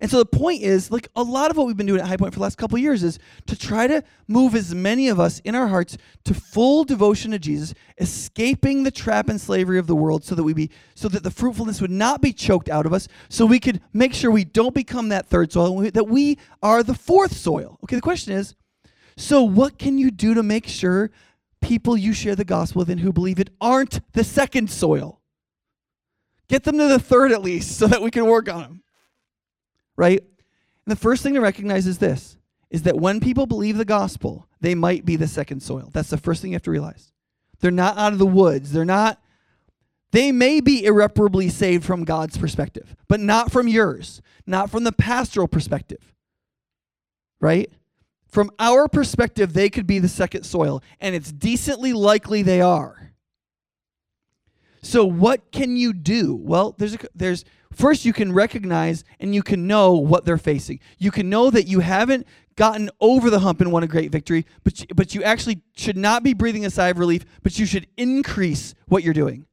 [0.00, 2.16] And so the point is, like a lot of what we've been doing at High
[2.16, 5.40] Point for the last couple years is to try to move as many of us
[5.40, 9.96] in our hearts to full devotion to Jesus, escaping the trap and slavery of the
[9.96, 12.92] world so that we be so that the fruitfulness would not be choked out of
[12.92, 16.84] us, so we could make sure we don't become that third soil, that we are
[16.84, 17.78] the fourth soil.
[17.82, 18.54] Okay, the question is,
[19.16, 21.10] so what can you do to make sure
[21.60, 25.17] people you share the gospel with and who believe it aren't the second soil?
[26.48, 28.82] Get them to the third at least so that we can work on them.
[29.96, 30.20] Right?
[30.20, 32.36] And the first thing to recognize is this
[32.70, 35.88] is that when people believe the gospel, they might be the second soil.
[35.92, 37.12] That's the first thing you have to realize.
[37.60, 38.72] They're not out of the woods.
[38.72, 39.18] They're not
[40.10, 44.92] they may be irreparably saved from God's perspective, but not from yours, not from the
[44.92, 46.14] pastoral perspective.
[47.40, 47.70] Right?
[48.26, 53.12] From our perspective, they could be the second soil, and it's decently likely they are.
[54.82, 56.34] So what can you do?
[56.34, 60.80] Well, there's a, there's First, you can recognize and you can know what they're facing.
[60.98, 64.46] You can know that you haven't gotten over the hump and won a great victory,
[64.64, 67.66] but you, but you actually should not be breathing a sigh of relief, but you
[67.66, 69.46] should increase what you're doing.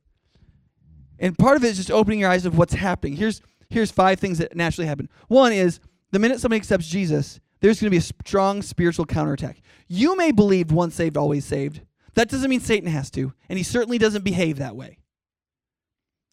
[1.20, 3.16] And part of it is just opening your eyes of what's happening.
[3.16, 5.10] Here's here's five things that naturally happen.
[5.28, 5.80] One is
[6.12, 9.62] the minute somebody accepts Jesus, there's going to be a strong spiritual counterattack.
[9.88, 11.82] You may believe once saved, always saved.
[12.16, 15.00] That doesn't mean Satan has to, and he certainly doesn't behave that way.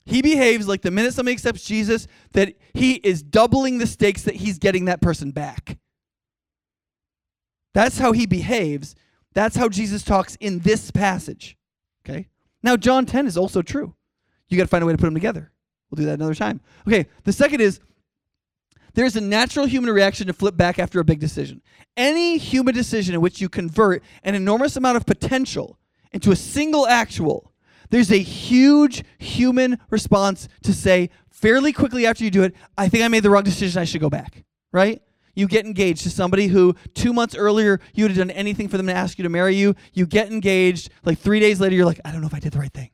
[0.04, 4.36] He behaves like the minute somebody accepts Jesus, that he is doubling the stakes that
[4.36, 5.78] he's getting that person back.
[7.74, 8.94] That's how he behaves.
[9.34, 11.56] That's how Jesus talks in this passage.
[12.04, 12.28] Okay?
[12.62, 13.94] Now, John 10 is also true.
[14.48, 15.50] You got to find a way to put them together.
[15.90, 16.60] We'll do that another time.
[16.86, 17.80] Okay, the second is
[18.94, 21.62] there's a natural human reaction to flip back after a big decision.
[21.96, 25.78] Any human decision in which you convert an enormous amount of potential
[26.12, 27.51] into a single actual,
[27.92, 33.05] there's a huge human response to say fairly quickly after you do it, I think
[33.05, 35.02] I made the wrong decision, I should go back, right?
[35.35, 38.78] You get engaged to somebody who two months earlier you would have done anything for
[38.78, 39.74] them to ask you to marry you.
[39.92, 42.52] You get engaged, like three days later, you're like, I don't know if I did
[42.52, 42.90] the right thing.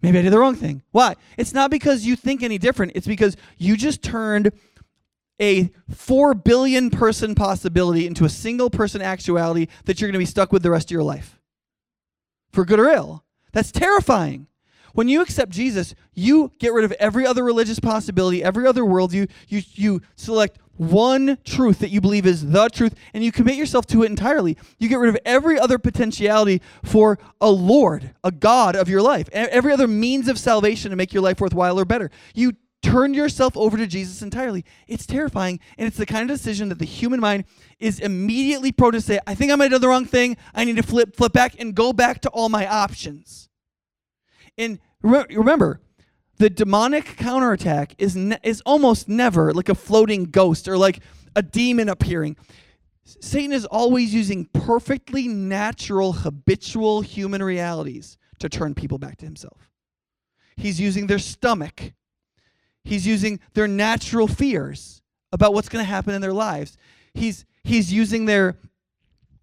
[0.00, 0.82] Maybe I did the wrong thing.
[0.92, 1.16] Why?
[1.36, 2.92] It's not because you think any different.
[2.94, 4.50] It's because you just turned
[5.40, 10.24] a 4 billion person possibility into a single person actuality that you're going to be
[10.24, 11.38] stuck with the rest of your life.
[12.50, 13.24] For good or ill.
[13.52, 14.46] That's terrifying.
[14.94, 19.30] When you accept Jesus, you get rid of every other religious possibility, every other worldview.
[19.48, 23.86] You, you select one truth that you believe is the truth, and you commit yourself
[23.86, 24.56] to it entirely.
[24.78, 29.28] You get rid of every other potentiality for a Lord, a God of your life,
[29.32, 32.10] every other means of salvation to make your life worthwhile or better.
[32.34, 34.64] You turn yourself over to Jesus entirely.
[34.86, 37.44] It's terrifying, and it's the kind of decision that the human mind
[37.78, 40.36] is immediately prone to say, I think I might have the wrong thing.
[40.54, 43.48] I need to flip, flip back and go back to all my options.
[44.56, 45.80] And remember,
[46.38, 51.00] the demonic counterattack is ne- is almost never like a floating ghost or like
[51.34, 52.36] a demon appearing.
[53.04, 59.70] Satan is always using perfectly natural, habitual human realities to turn people back to himself.
[60.56, 61.92] He's using their stomach.
[62.88, 66.78] He's using their natural fears about what's going to happen in their lives.
[67.12, 68.56] He's he's using their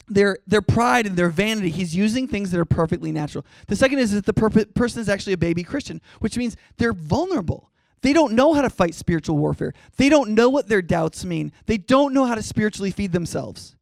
[0.08, 1.70] their their pride and their vanity.
[1.70, 3.46] He's using things that are perfectly natural.
[3.68, 6.94] The second is that the per- person is actually a baby christian which means they're
[6.94, 7.72] vulnerable.
[8.02, 9.74] They don't know how to fight spiritual warfare.
[9.98, 11.52] They don't know what their doubts mean.
[11.68, 13.76] They don't know how to spiritually feed themselves.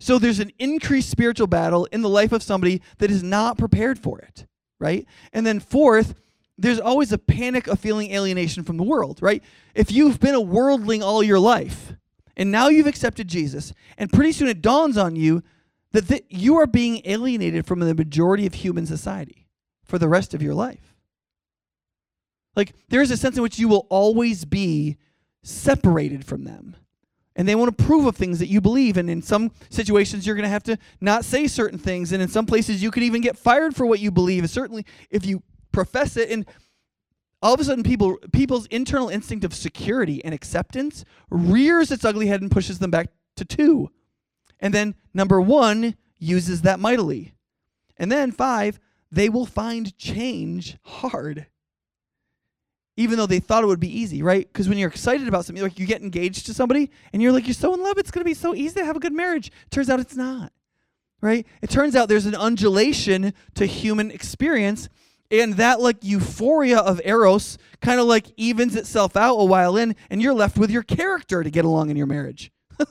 [0.00, 3.98] So there's an increased spiritual battle in the life of somebody that is not prepared
[3.98, 4.46] for it
[4.78, 5.06] right?
[5.32, 6.14] And then fourth
[6.58, 9.42] there's always a panic of feeling alienation from the world right
[9.74, 11.94] if you've been a worldling all your life
[12.38, 15.42] and now you've accepted Jesus, and pretty soon it dawns on you
[15.90, 19.48] that th- you are being alienated from the majority of human society
[19.84, 20.94] for the rest of your life.
[22.54, 24.98] Like, there's a sense in which you will always be
[25.42, 26.76] separated from them.
[27.34, 28.96] And they won't approve of things that you believe.
[28.96, 32.10] And in some situations, you're going to have to not say certain things.
[32.10, 34.48] And in some places, you could even get fired for what you believe.
[34.50, 35.42] Certainly, if you
[35.78, 36.28] profess it.
[36.30, 36.44] And
[37.40, 42.26] all of a sudden people people's internal instinct of security and acceptance rears its ugly
[42.26, 43.90] head and pushes them back to two.
[44.58, 47.34] And then number one uses that mightily.
[47.96, 48.80] And then five
[49.12, 51.46] they will find change hard
[52.96, 54.52] even though they thought it would be easy right?
[54.52, 57.46] Because when you're excited about something like you get engaged to somebody and you're like
[57.46, 59.52] you're so in love it's going to be so easy to have a good marriage.
[59.70, 60.52] Turns out it's not
[61.20, 61.46] right?
[61.62, 64.88] It turns out there's an undulation to human experience
[65.30, 69.94] and that like euphoria of eros kind of like evens itself out a while in
[70.10, 72.50] and you're left with your character to get along in your marriage.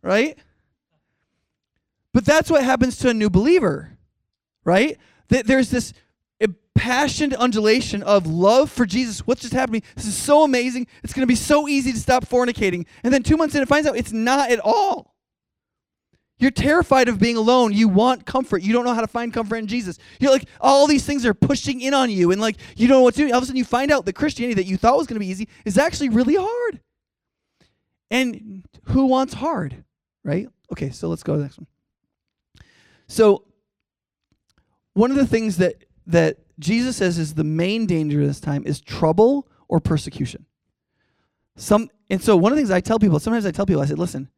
[0.00, 0.38] Right?
[2.14, 3.98] But that's what happens to a new believer
[4.68, 4.98] right?
[5.28, 5.94] That there's this
[6.40, 9.26] impassioned undulation of love for jesus.
[9.26, 9.82] What's just happening?
[9.96, 10.86] This is so amazing.
[11.02, 12.86] It's going to be so easy to stop fornicating.
[13.02, 15.16] And then two months in it finds out it's not at all
[16.38, 17.72] you're terrified of being alone.
[17.72, 18.62] You want comfort.
[18.62, 19.98] You don't know how to find comfort in Jesus.
[20.20, 23.02] You're like, all these things are pushing in on you, and like, you don't know
[23.02, 23.32] what to do.
[23.32, 25.20] All of a sudden, you find out that Christianity that you thought was going to
[25.20, 26.80] be easy is actually really hard.
[28.10, 29.84] And who wants hard,
[30.24, 30.48] right?
[30.72, 31.66] Okay, so let's go to the next one.
[33.08, 33.44] So,
[34.94, 38.80] one of the things that that Jesus says is the main danger this time is
[38.80, 40.46] trouble or persecution.
[41.56, 43.86] Some and so one of the things I tell people, sometimes I tell people, I
[43.86, 44.30] said, listen,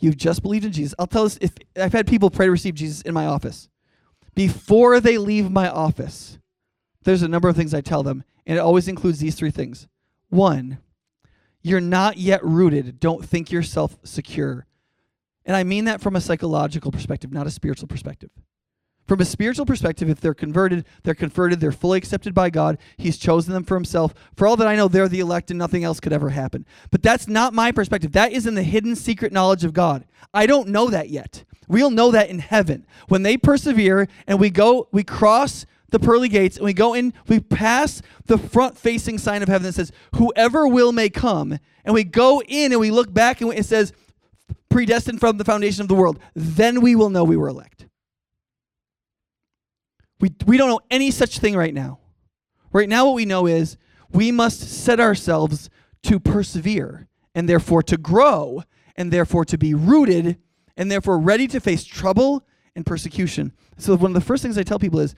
[0.00, 0.94] You've just believed in Jesus.
[0.98, 3.68] I'll tell us if I've had people pray to receive Jesus in my office.
[4.34, 6.38] Before they leave my office,
[7.04, 9.86] there's a number of things I tell them, and it always includes these three things.
[10.30, 10.78] One,
[11.62, 12.98] you're not yet rooted.
[13.00, 14.66] Don't think yourself secure.
[15.44, 18.30] And I mean that from a psychological perspective, not a spiritual perspective.
[19.10, 22.78] From a spiritual perspective, if they're converted, they're converted, they're fully accepted by God.
[22.96, 24.14] He's chosen them for himself.
[24.36, 26.64] For all that I know, they're the elect and nothing else could ever happen.
[26.92, 28.12] But that's not my perspective.
[28.12, 30.04] That is in the hidden secret knowledge of God.
[30.32, 31.42] I don't know that yet.
[31.66, 32.86] We'll know that in heaven.
[33.08, 37.12] When they persevere and we go, we cross the pearly gates and we go in,
[37.26, 41.58] we pass the front facing sign of heaven that says, Whoever will may come.
[41.84, 43.92] And we go in and we look back and it says,
[44.68, 46.20] Predestined from the foundation of the world.
[46.36, 47.86] Then we will know we were elect.
[50.20, 51.98] We, we don't know any such thing right now.
[52.72, 53.76] Right now, what we know is
[54.12, 55.70] we must set ourselves
[56.04, 58.62] to persevere and therefore to grow
[58.96, 60.38] and therefore to be rooted
[60.76, 63.52] and therefore ready to face trouble and persecution.
[63.78, 65.14] So, one of the first things I tell people is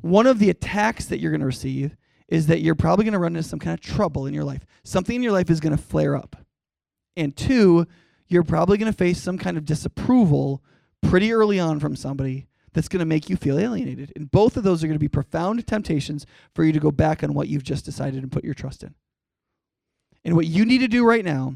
[0.00, 1.96] one of the attacks that you're going to receive
[2.28, 4.64] is that you're probably going to run into some kind of trouble in your life.
[4.84, 6.36] Something in your life is going to flare up.
[7.16, 7.86] And two,
[8.28, 10.62] you're probably going to face some kind of disapproval
[11.02, 14.12] pretty early on from somebody that's going to make you feel alienated.
[14.16, 17.24] And both of those are going to be profound temptations for you to go back
[17.24, 18.94] on what you've just decided and put your trust in.
[20.26, 21.54] And what you need to do right now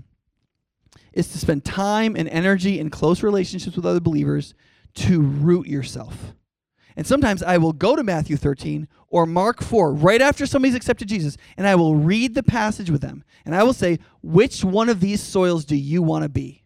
[1.12, 4.54] is to spend time and energy in close relationships with other believers
[4.94, 6.33] to root yourself.
[6.96, 11.09] And sometimes I will go to Matthew 13 or Mark 4 right after somebody's accepted
[11.09, 13.24] Jesus, and I will read the passage with them.
[13.44, 16.64] And I will say, which one of these soils do you want to be?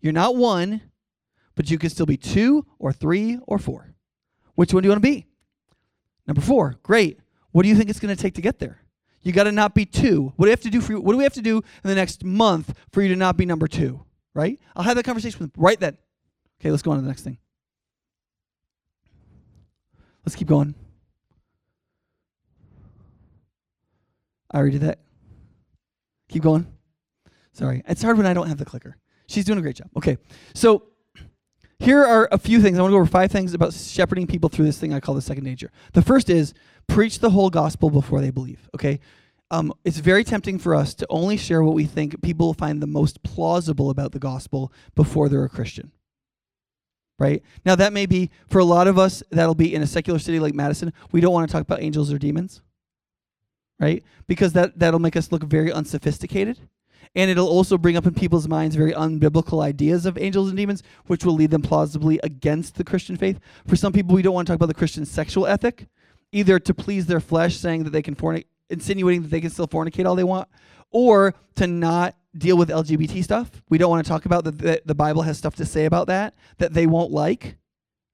[0.00, 0.80] You're not one,
[1.60, 3.92] but you can still be two or three or four.
[4.54, 5.26] Which one do you want to be?
[6.26, 7.20] Number four, great.
[7.50, 8.80] What do you think it's going to take to get there?
[9.20, 10.32] You got to not be two.
[10.36, 11.02] What do we have to do for you?
[11.02, 13.44] What do we have to do in the next month for you to not be
[13.44, 14.02] number two?
[14.32, 14.58] Right?
[14.74, 15.98] I'll have that conversation with them right then.
[16.62, 17.36] Okay, let's go on to the next thing.
[20.24, 20.74] Let's keep going.
[24.50, 25.00] I already did that.
[26.30, 26.66] Keep going.
[27.52, 27.82] Sorry.
[27.86, 28.96] It's hard when I don't have the clicker.
[29.26, 29.90] She's doing a great job.
[29.94, 30.16] Okay.
[30.54, 30.84] So
[31.80, 32.78] here are a few things.
[32.78, 35.14] I want to go over five things about shepherding people through this thing I call
[35.14, 35.70] the second nature.
[35.94, 36.52] The first is
[36.86, 38.68] preach the whole gospel before they believe.
[38.74, 39.00] Okay,
[39.50, 42.86] um, it's very tempting for us to only share what we think people find the
[42.86, 45.90] most plausible about the gospel before they're a Christian.
[47.18, 49.22] Right now, that may be for a lot of us.
[49.30, 50.92] That'll be in a secular city like Madison.
[51.12, 52.60] We don't want to talk about angels or demons,
[53.78, 54.04] right?
[54.26, 56.60] Because that that'll make us look very unsophisticated
[57.14, 60.82] and it'll also bring up in people's minds very unbiblical ideas of angels and demons,
[61.06, 63.40] which will lead them plausibly against the Christian faith.
[63.66, 65.86] For some people, we don't want to talk about the Christian sexual ethic,
[66.32, 69.68] either to please their flesh, saying that they can fornicate, insinuating that they can still
[69.68, 70.48] fornicate all they want,
[70.92, 73.50] or to not deal with LGBT stuff.
[73.68, 76.34] We don't want to talk about that the Bible has stuff to say about that
[76.58, 77.56] that they won't like,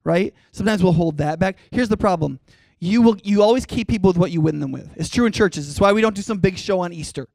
[0.05, 0.35] right?
[0.53, 1.59] Sometimes we'll hold that back.
[1.70, 2.40] Here's the problem.
[2.79, 4.90] You will you always keep people with what you win them with.
[4.96, 5.68] It's true in churches.
[5.68, 7.29] It's why we don't do some big show on Easter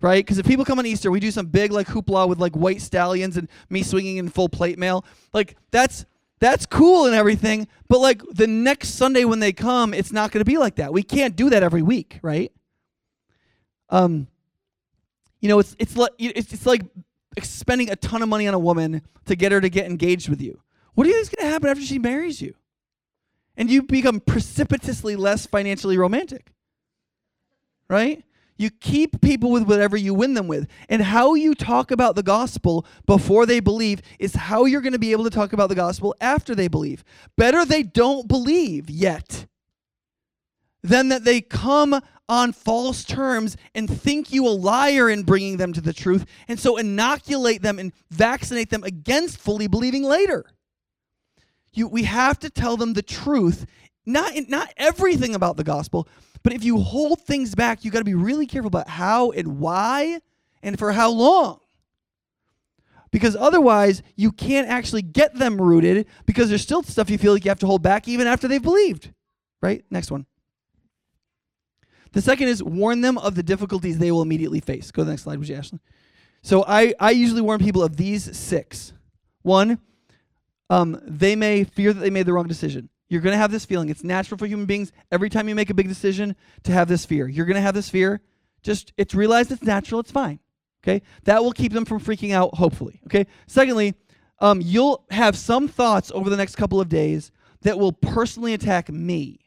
[0.00, 0.24] right?
[0.24, 2.80] Because if people come on Easter, we do some big like hoopla with like white
[2.80, 5.04] stallions and me swinging in full plate mail.
[5.32, 6.04] Like that's
[6.38, 10.40] that's cool and everything, but like the next Sunday when they come, it's not going
[10.40, 10.92] to be like that.
[10.92, 12.52] We can't do that every week, right?
[13.88, 14.26] Um,
[15.40, 16.82] you know, it's it's like it's, it's like
[17.42, 20.40] spending a ton of money on a woman to get her to get engaged with
[20.40, 20.60] you.
[20.94, 22.54] What do you think is going to happen after she marries you?
[23.56, 26.52] And you become precipitously less financially romantic,
[27.88, 28.22] right?
[28.56, 30.66] You keep people with whatever you win them with.
[30.88, 34.98] And how you talk about the gospel before they believe is how you're going to
[34.98, 37.04] be able to talk about the gospel after they believe.
[37.36, 39.46] Better they don't believe yet
[40.82, 45.72] than that they come on false terms and think you a liar in bringing them
[45.72, 50.44] to the truth, and so inoculate them and vaccinate them against fully believing later.
[51.72, 53.66] You, we have to tell them the truth,
[54.04, 56.08] not, not everything about the gospel,
[56.46, 59.58] but if you hold things back, you got to be really careful about how and
[59.58, 60.20] why
[60.62, 61.58] and for how long.
[63.10, 67.44] Because otherwise, you can't actually get them rooted because there's still stuff you feel like
[67.44, 69.12] you have to hold back even after they've believed.
[69.60, 69.84] Right?
[69.90, 70.24] Next one.
[72.12, 74.92] The second is warn them of the difficulties they will immediately face.
[74.92, 75.80] Go to the next slide, would you, Ashley?
[76.42, 78.92] So I, I usually warn people of these six.
[79.42, 79.80] One,
[80.70, 82.88] um, they may fear that they made the wrong decision.
[83.08, 83.88] You're going to have this feeling.
[83.88, 86.34] It's natural for human beings every time you make a big decision
[86.64, 87.28] to have this fear.
[87.28, 88.20] You're going to have this fear.
[88.62, 90.00] Just it's realized it's natural.
[90.00, 90.40] It's fine.
[90.82, 91.02] Okay?
[91.24, 93.00] That will keep them from freaking out hopefully.
[93.06, 93.26] Okay?
[93.46, 93.94] Secondly,
[94.40, 97.30] um, you'll have some thoughts over the next couple of days
[97.62, 99.40] that will personally attack me,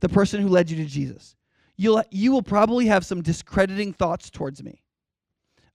[0.00, 1.36] the person who led you to Jesus.
[1.76, 4.82] You'll you will probably have some discrediting thoughts towards me.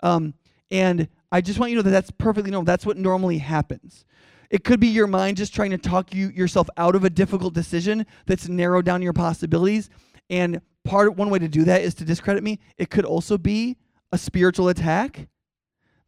[0.01, 0.33] Um,
[0.71, 2.65] and I just want you to know that that's perfectly normal.
[2.65, 4.05] That's what normally happens.
[4.53, 7.55] It could be your mind just trying to talk you yourself out of a difficult
[7.55, 9.89] decision that's narrowed down your possibilities.
[10.29, 12.59] And part one way to do that is to discredit me.
[12.77, 13.77] It could also be
[14.11, 15.27] a spiritual attack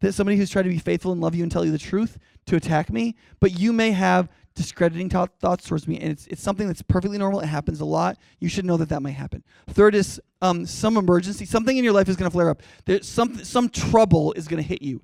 [0.01, 2.19] that somebody who's trying to be faithful and love you and tell you the truth
[2.45, 3.15] to attack me.
[3.39, 7.17] But you may have discrediting th- thoughts towards me, and it's it's something that's perfectly
[7.17, 7.39] normal.
[7.39, 8.19] It happens a lot.
[8.39, 9.43] You should know that that might happen.
[9.69, 12.61] Third is um, some emergency, something in your life is going to flare up.
[12.85, 15.01] There's some some trouble is going to hit you,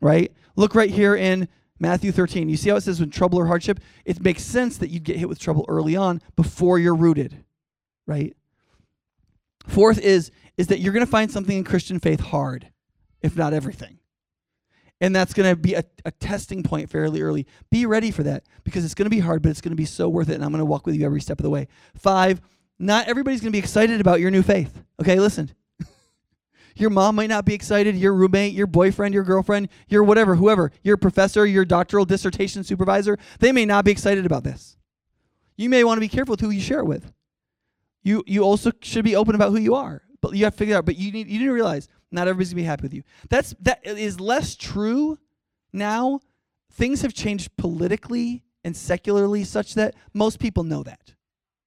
[0.00, 0.32] right?
[0.56, 1.48] Look right here in
[1.80, 2.48] Matthew 13.
[2.48, 3.80] You see how it says when trouble or hardship?
[4.04, 7.42] It makes sense that you'd get hit with trouble early on before you're rooted,
[8.06, 8.36] right?
[9.66, 12.70] Fourth is is that you're going to find something in Christian faith hard,
[13.22, 13.98] if not everything.
[15.00, 17.46] And that's going to be a, a testing point fairly early.
[17.70, 19.86] Be ready for that because it's going to be hard, but it's going to be
[19.86, 20.34] so worth it.
[20.34, 21.68] And I'm going to walk with you every step of the way.
[21.96, 22.42] Five,
[22.78, 24.82] not everybody's going to be excited about your new faith.
[25.00, 25.50] Okay, listen.
[26.76, 30.72] Your mom might not be excited, your roommate, your boyfriend, your girlfriend, your whatever, whoever,
[30.82, 34.76] your professor, your doctoral dissertation supervisor, they may not be excited about this.
[35.56, 37.12] You may want to be careful with who you share it with.
[38.02, 40.02] You you also should be open about who you are.
[40.22, 42.50] But you have to figure out, but you need you need to realize not everybody's
[42.50, 43.02] gonna be happy with you.
[43.28, 45.18] That's that is less true
[45.72, 46.20] now.
[46.72, 51.14] Things have changed politically and secularly such that most people know that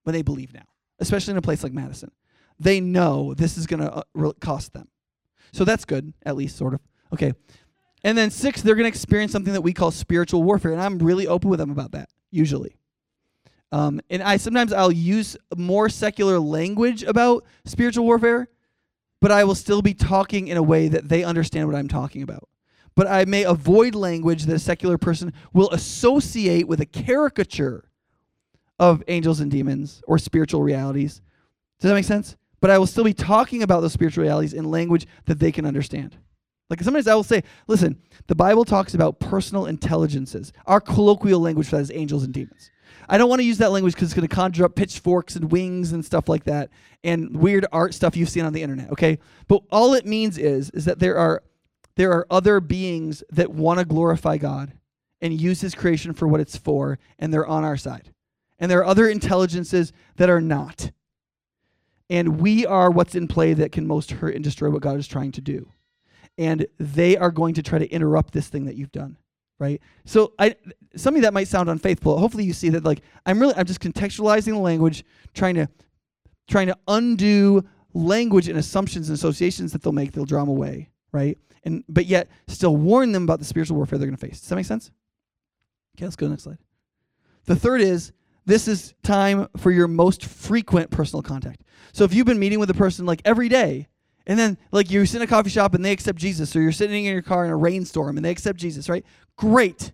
[0.03, 0.65] when they believe now,
[0.99, 2.11] especially in a place like Madison.
[2.63, 4.87] They know this is gonna uh, cost them.
[5.51, 6.81] So that's good, at least sort of.
[7.13, 7.33] Okay.
[8.03, 10.97] And then six, they're going to experience something that we call spiritual warfare, and I'm
[10.99, 12.75] really open with them about that usually.
[13.71, 18.49] Um, and I sometimes I'll use more secular language about spiritual warfare,
[19.21, 22.23] but I will still be talking in a way that they understand what I'm talking
[22.23, 22.49] about.
[22.95, 27.85] But I may avoid language that a secular person will associate with a caricature
[28.79, 31.21] of angels and demons or spiritual realities.
[31.79, 32.35] Does that make sense?
[32.63, 35.65] But I will still be talking about those spiritual realities in language that they can
[35.65, 36.15] understand.
[36.69, 40.53] Like sometimes I will say, listen, the Bible talks about personal intelligences.
[40.65, 42.71] Our colloquial language for that is angels and demons.
[43.09, 45.51] I don't want to use that language because it's going to conjure up pitchforks and
[45.51, 46.69] wings and stuff like that
[47.03, 48.91] and weird art stuff you've seen on the internet.
[48.91, 51.43] Okay, but all it means is is that there are
[51.97, 54.71] there are other beings that want to glorify God
[55.19, 58.13] and use His creation for what it's for, and they're on our side.
[58.57, 60.91] And there are other intelligences that are not.
[62.09, 65.07] And we are what's in play that can most hurt and destroy what God is
[65.07, 65.69] trying to do.
[66.37, 69.17] And they are going to try to interrupt this thing that you've done
[69.59, 69.81] right?
[70.05, 70.55] So I
[70.95, 72.17] some of that might sound unfaithful.
[72.17, 75.69] Hopefully you see that like I'm really I'm just contextualizing the language, trying to
[76.49, 80.89] trying to undo language and assumptions and associations that they'll make, they'll draw them away,
[81.11, 81.37] right?
[81.63, 84.41] And but yet still warn them about the spiritual warfare they're going to face.
[84.41, 84.91] Does that make sense?
[85.95, 86.57] Okay, let's go to the next slide.
[87.45, 88.11] The third is
[88.45, 91.63] this is time for your most frequent personal contact.
[91.93, 93.87] So if you've been meeting with a person like every day,
[94.25, 96.71] and then, like, you sit in a coffee shop and they accept Jesus, or you're
[96.71, 99.05] sitting in your car in a rainstorm and they accept Jesus, right?
[99.35, 99.91] Great.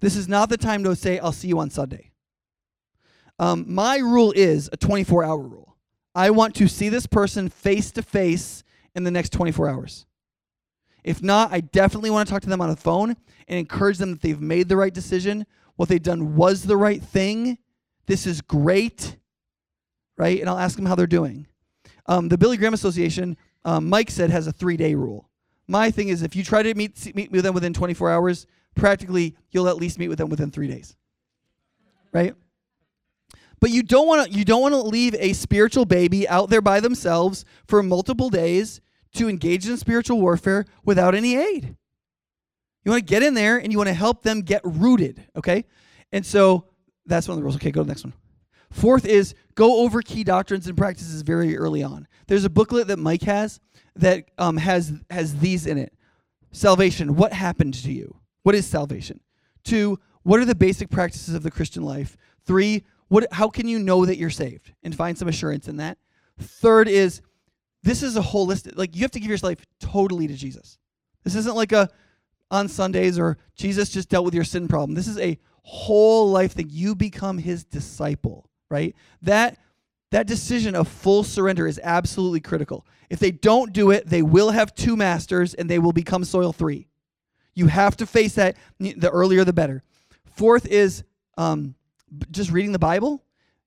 [0.00, 2.10] This is not the time to say, I'll see you on Sunday.
[3.38, 5.76] Um, my rule is a 24 hour rule.
[6.14, 8.62] I want to see this person face to face
[8.94, 10.06] in the next 24 hours.
[11.02, 13.16] If not, I definitely want to talk to them on the phone
[13.48, 15.46] and encourage them that they've made the right decision.
[15.80, 17.56] What they've done was the right thing.
[18.04, 19.16] This is great,
[20.18, 20.38] right?
[20.38, 21.46] And I'll ask them how they're doing.
[22.04, 25.30] Um, the Billy Graham Association, um, Mike said, has a three day rule.
[25.68, 29.34] My thing is, if you try to meet, meet with them within 24 hours, practically
[29.52, 30.94] you'll at least meet with them within three days.
[32.12, 32.34] Right?
[33.58, 36.60] But you don't want to you don't want to leave a spiritual baby out there
[36.60, 38.82] by themselves for multiple days
[39.14, 41.74] to engage in spiritual warfare without any aid.
[42.84, 45.64] You want to get in there and you want to help them get rooted, okay?
[46.12, 46.66] And so
[47.06, 47.56] that's one of the rules.
[47.56, 48.14] Okay, go to the next one.
[48.70, 52.06] Fourth is go over key doctrines and practices very early on.
[52.28, 53.60] There's a booklet that Mike has
[53.96, 55.92] that um, has has these in it.
[56.52, 57.16] Salvation.
[57.16, 58.16] What happened to you?
[58.42, 59.20] What is salvation?
[59.64, 59.98] Two.
[60.22, 62.16] What are the basic practices of the Christian life?
[62.46, 62.84] Three.
[63.08, 63.26] What?
[63.32, 65.98] How can you know that you're saved and find some assurance in that?
[66.38, 67.22] Third is
[67.82, 68.76] this is a holistic.
[68.76, 70.78] Like you have to give your life totally to Jesus.
[71.24, 71.88] This isn't like a
[72.50, 74.94] on Sundays or Jesus just dealt with your sin problem.
[74.94, 76.68] This is a whole life thing.
[76.70, 78.94] You become His disciple right?
[79.22, 79.58] That
[80.12, 82.84] that decision of full surrender is absolutely critical.
[83.10, 86.52] If they don't do it, they will have two masters and they will become soil
[86.52, 86.88] three.
[87.54, 88.56] You have to face that.
[88.78, 89.84] The earlier, the better.
[90.34, 91.04] Fourth is
[91.38, 91.74] um,
[92.30, 93.22] just reading the Bible.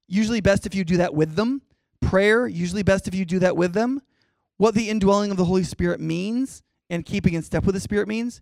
[0.08, 1.62] Usually, best if you do that with them.
[2.02, 4.02] Prayer, usually best if you do that with them.
[4.58, 8.08] What the indwelling of the Holy Spirit means and keeping in step with the Spirit
[8.10, 8.42] means.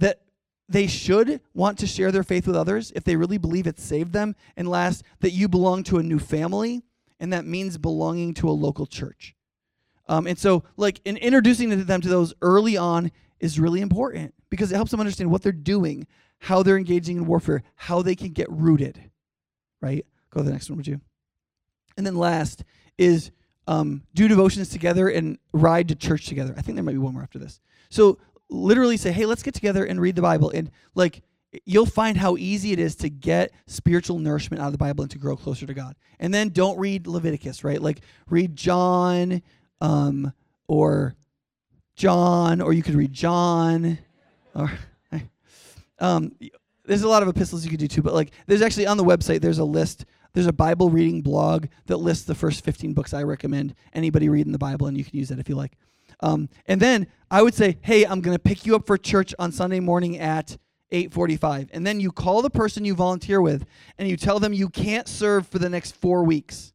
[0.00, 0.20] That
[0.68, 4.12] they should want to share their faith with others if they really believe it saved
[4.12, 4.34] them.
[4.56, 6.82] And last, that you belong to a new family,
[7.18, 9.34] and that means belonging to a local church.
[10.08, 14.72] Um, and so, like, in introducing them to those early on is really important because
[14.72, 16.06] it helps them understand what they're doing,
[16.38, 19.10] how they're engaging in warfare, how they can get rooted.
[19.80, 20.04] Right?
[20.30, 21.00] Go to the next one, would you?
[21.96, 22.64] And then last
[22.98, 23.30] is
[23.66, 26.54] um, do devotions together and ride to church together.
[26.56, 27.60] I think there might be one more after this.
[27.88, 28.18] So
[28.50, 30.50] literally say, hey, let's get together and read the Bible.
[30.50, 31.22] And like
[31.64, 35.10] you'll find how easy it is to get spiritual nourishment out of the Bible and
[35.10, 35.96] to grow closer to God.
[36.18, 37.80] And then don't read Leviticus, right?
[37.80, 39.42] Like read John
[39.80, 40.32] um,
[40.68, 41.14] or
[41.96, 43.98] John, or you could read John.
[44.54, 44.70] Or
[45.98, 46.32] um,
[46.84, 49.04] there's a lot of epistles you could do too, but like there's actually on the
[49.04, 50.04] website there's a list.
[50.32, 54.52] There's a Bible reading blog that lists the first 15 books I recommend anybody reading
[54.52, 55.76] the Bible, and you can use that if you like.
[56.22, 59.34] Um, and then I would say, hey, I'm going to pick you up for church
[59.38, 60.56] on Sunday morning at
[60.92, 61.70] 8:45.
[61.72, 63.64] And then you call the person you volunteer with
[63.98, 66.72] and you tell them you can't serve for the next 4 weeks.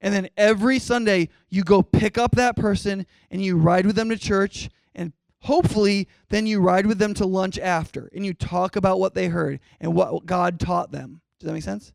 [0.00, 4.10] And then every Sunday you go pick up that person and you ride with them
[4.10, 5.12] to church and
[5.42, 9.28] hopefully then you ride with them to lunch after and you talk about what they
[9.28, 11.20] heard and what God taught them.
[11.38, 11.92] Does that make sense?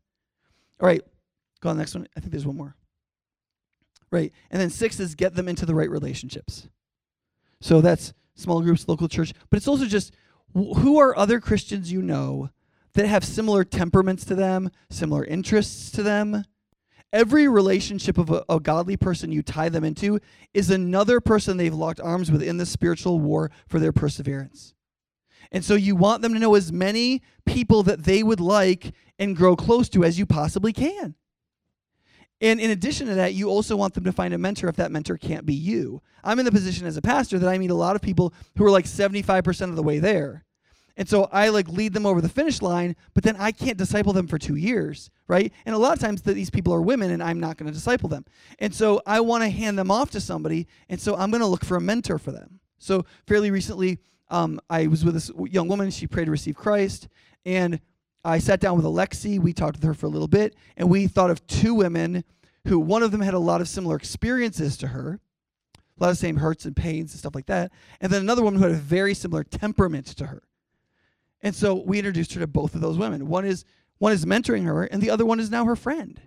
[0.80, 1.02] All right.
[1.60, 2.08] Go on the next one.
[2.16, 2.74] I think there's one more.
[4.12, 4.32] Right.
[4.50, 6.68] And then six is get them into the right relationships.
[7.60, 10.14] So that's small groups, local church, but it's also just
[10.54, 12.50] who are other Christians you know
[12.92, 16.44] that have similar temperaments to them, similar interests to them?
[17.10, 20.18] Every relationship of a, a, godly person you tie them into
[20.54, 24.74] is another person they've locked arms with in the spiritual war for their perseverance.
[25.50, 29.36] And so you want them to know as many people that they would like and
[29.36, 31.14] grow close to as you possibly can.
[32.42, 34.90] And in addition to that, you also want them to find a mentor if that
[34.90, 36.02] mentor can't be you.
[36.24, 38.64] I'm in the position as a pastor that I meet a lot of people who
[38.64, 40.44] are like 75% of the way there.
[40.96, 44.12] And so I like lead them over the finish line, but then I can't disciple
[44.12, 45.52] them for two years, right?
[45.64, 47.72] And a lot of times that these people are women and I'm not going to
[47.72, 48.24] disciple them.
[48.58, 50.66] And so I want to hand them off to somebody.
[50.88, 52.60] And so I'm going to look for a mentor for them.
[52.78, 55.90] So fairly recently, um, I was with this young woman.
[55.90, 57.08] She prayed to receive Christ.
[57.46, 57.80] And
[58.24, 59.38] I sat down with Alexi.
[59.38, 60.54] We talked with her for a little bit.
[60.76, 62.24] And we thought of two women
[62.66, 65.20] who one of them had a lot of similar experiences to her
[65.98, 67.70] a lot of same hurts and pains and stuff like that.
[68.00, 70.42] And then another woman who had a very similar temperament to her.
[71.42, 73.28] And so we introduced her to both of those women.
[73.28, 73.64] One is
[73.98, 76.20] one is mentoring her, and the other one is now her friend.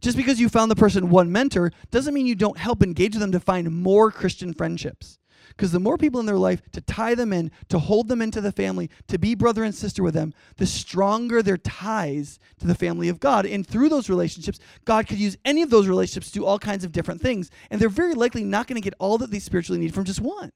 [0.00, 3.32] Just because you found the person one mentor doesn't mean you don't help engage them
[3.32, 5.18] to find more Christian friendships.
[5.50, 8.40] Because the more people in their life to tie them in, to hold them into
[8.40, 12.74] the family, to be brother and sister with them, the stronger their ties to the
[12.74, 13.46] family of God.
[13.46, 16.84] And through those relationships, God could use any of those relationships to do all kinds
[16.84, 17.50] of different things.
[17.70, 20.20] And they're very likely not going to get all that they spiritually need from just
[20.20, 20.50] one.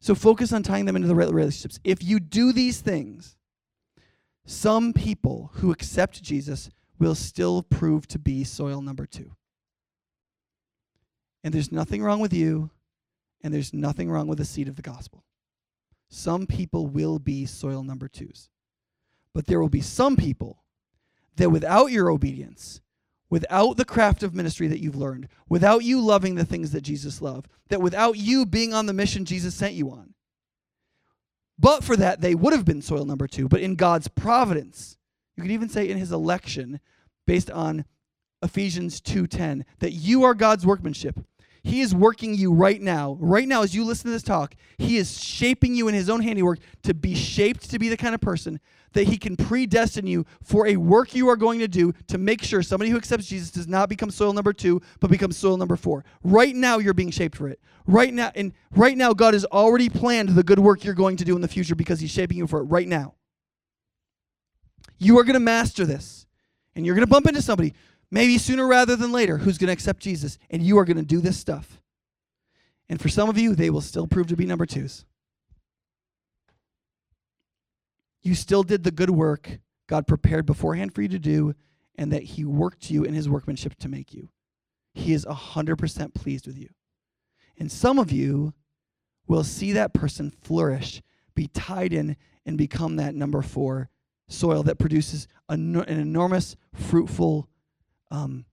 [0.00, 1.80] So focus on tying them into the right relationships.
[1.82, 3.36] If you do these things,
[4.44, 6.68] some people who accept Jesus
[6.98, 9.34] will still prove to be soil number two.
[11.42, 12.70] And there's nothing wrong with you,
[13.44, 15.22] and there's nothing wrong with the seed of the gospel.
[16.08, 18.48] Some people will be soil number twos.
[19.34, 20.64] But there will be some people
[21.36, 22.80] that without your obedience,
[23.28, 27.20] without the craft of ministry that you've learned, without you loving the things that Jesus
[27.20, 30.14] loved, that without you being on the mission Jesus sent you on,
[31.58, 33.48] but for that, they would have been soil number two.
[33.48, 34.96] But in God's providence,
[35.36, 36.80] you could even say in his election,
[37.26, 37.84] based on
[38.42, 41.24] Ephesians 2:10, that you are God's workmanship.
[41.64, 43.16] He is working you right now.
[43.18, 46.20] Right now, as you listen to this talk, He is shaping you in His own
[46.20, 48.60] handiwork to be shaped to be the kind of person
[48.92, 52.42] that He can predestine you for a work you are going to do to make
[52.42, 55.74] sure somebody who accepts Jesus does not become soil number two, but becomes soil number
[55.74, 56.04] four.
[56.22, 57.58] Right now, you're being shaped for it.
[57.86, 61.24] Right now, and right now, God has already planned the good work you're going to
[61.24, 63.14] do in the future because He's shaping you for it right now.
[64.98, 66.26] You are going to master this,
[66.76, 67.72] and you're going to bump into somebody
[68.10, 71.02] maybe sooner rather than later, who's going to accept Jesus, and you are going to
[71.02, 71.80] do this stuff.
[72.88, 75.04] And for some of you, they will still prove to be number twos.
[78.22, 81.54] You still did the good work God prepared beforehand for you to do,
[81.96, 84.30] and that He worked you in His workmanship to make you.
[84.94, 86.70] He is 100% pleased with you.
[87.58, 88.54] And some of you
[89.26, 91.02] will see that person flourish,
[91.34, 93.88] be tied in, and become that number four
[94.28, 97.48] soil that produces an enormous, fruitful
[98.14, 98.44] um,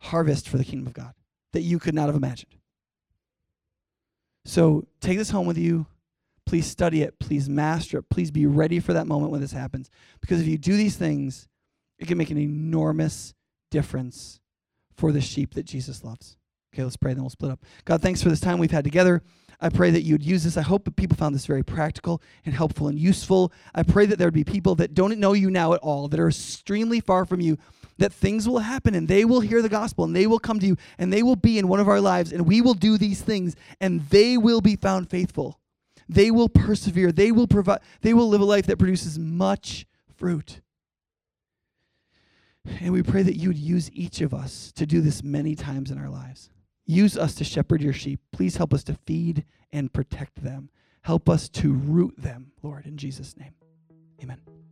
[0.00, 1.14] harvest for the kingdom of God
[1.52, 2.54] that you could not have imagined.
[4.44, 5.86] So take this home with you.
[6.46, 7.18] Please study it.
[7.18, 8.10] Please master it.
[8.10, 9.88] Please be ready for that moment when this happens.
[10.20, 11.48] Because if you do these things,
[11.98, 13.34] it can make an enormous
[13.70, 14.40] difference
[14.96, 16.36] for the sheep that Jesus loves.
[16.74, 17.64] Okay, let's pray, then we'll split up.
[17.84, 19.22] God, thanks for this time we've had together.
[19.60, 20.56] I pray that you'd use this.
[20.56, 23.52] I hope that people found this very practical and helpful and useful.
[23.74, 26.20] I pray that there would be people that don't know you now at all, that
[26.20, 27.56] are extremely far from you,
[27.98, 30.66] that things will happen and they will hear the gospel and they will come to
[30.66, 33.20] you and they will be in one of our lives and we will do these
[33.20, 35.60] things and they will be found faithful.
[36.08, 37.12] They will persevere.
[37.12, 39.86] They will provide they will live a life that produces much
[40.16, 40.60] fruit.
[42.80, 45.90] And we pray that you would use each of us to do this many times
[45.90, 46.50] in our lives.
[46.86, 48.20] Use us to shepherd your sheep.
[48.32, 50.70] Please help us to feed and protect them.
[51.02, 53.54] Help us to root them, Lord, in Jesus' name.
[54.22, 54.63] Amen.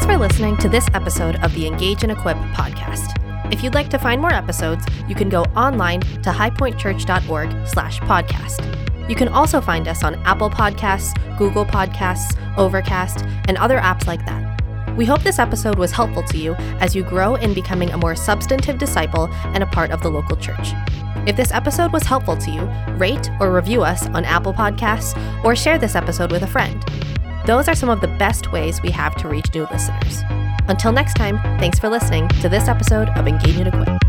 [0.00, 3.12] Thanks for listening to this episode of the Engage and Equip podcast.
[3.52, 9.10] If you'd like to find more episodes, you can go online to highpointchurch.org slash podcast.
[9.10, 14.24] You can also find us on Apple Podcasts, Google Podcasts, Overcast, and other apps like
[14.24, 14.96] that.
[14.96, 18.16] We hope this episode was helpful to you as you grow in becoming a more
[18.16, 20.70] substantive disciple and a part of the local church.
[21.26, 22.62] If this episode was helpful to you,
[22.96, 26.82] rate or review us on Apple Podcasts or share this episode with a friend.
[27.50, 30.22] Those are some of the best ways we have to reach new listeners.
[30.68, 33.99] Until next time, thanks for listening to this episode of Engage and Equip.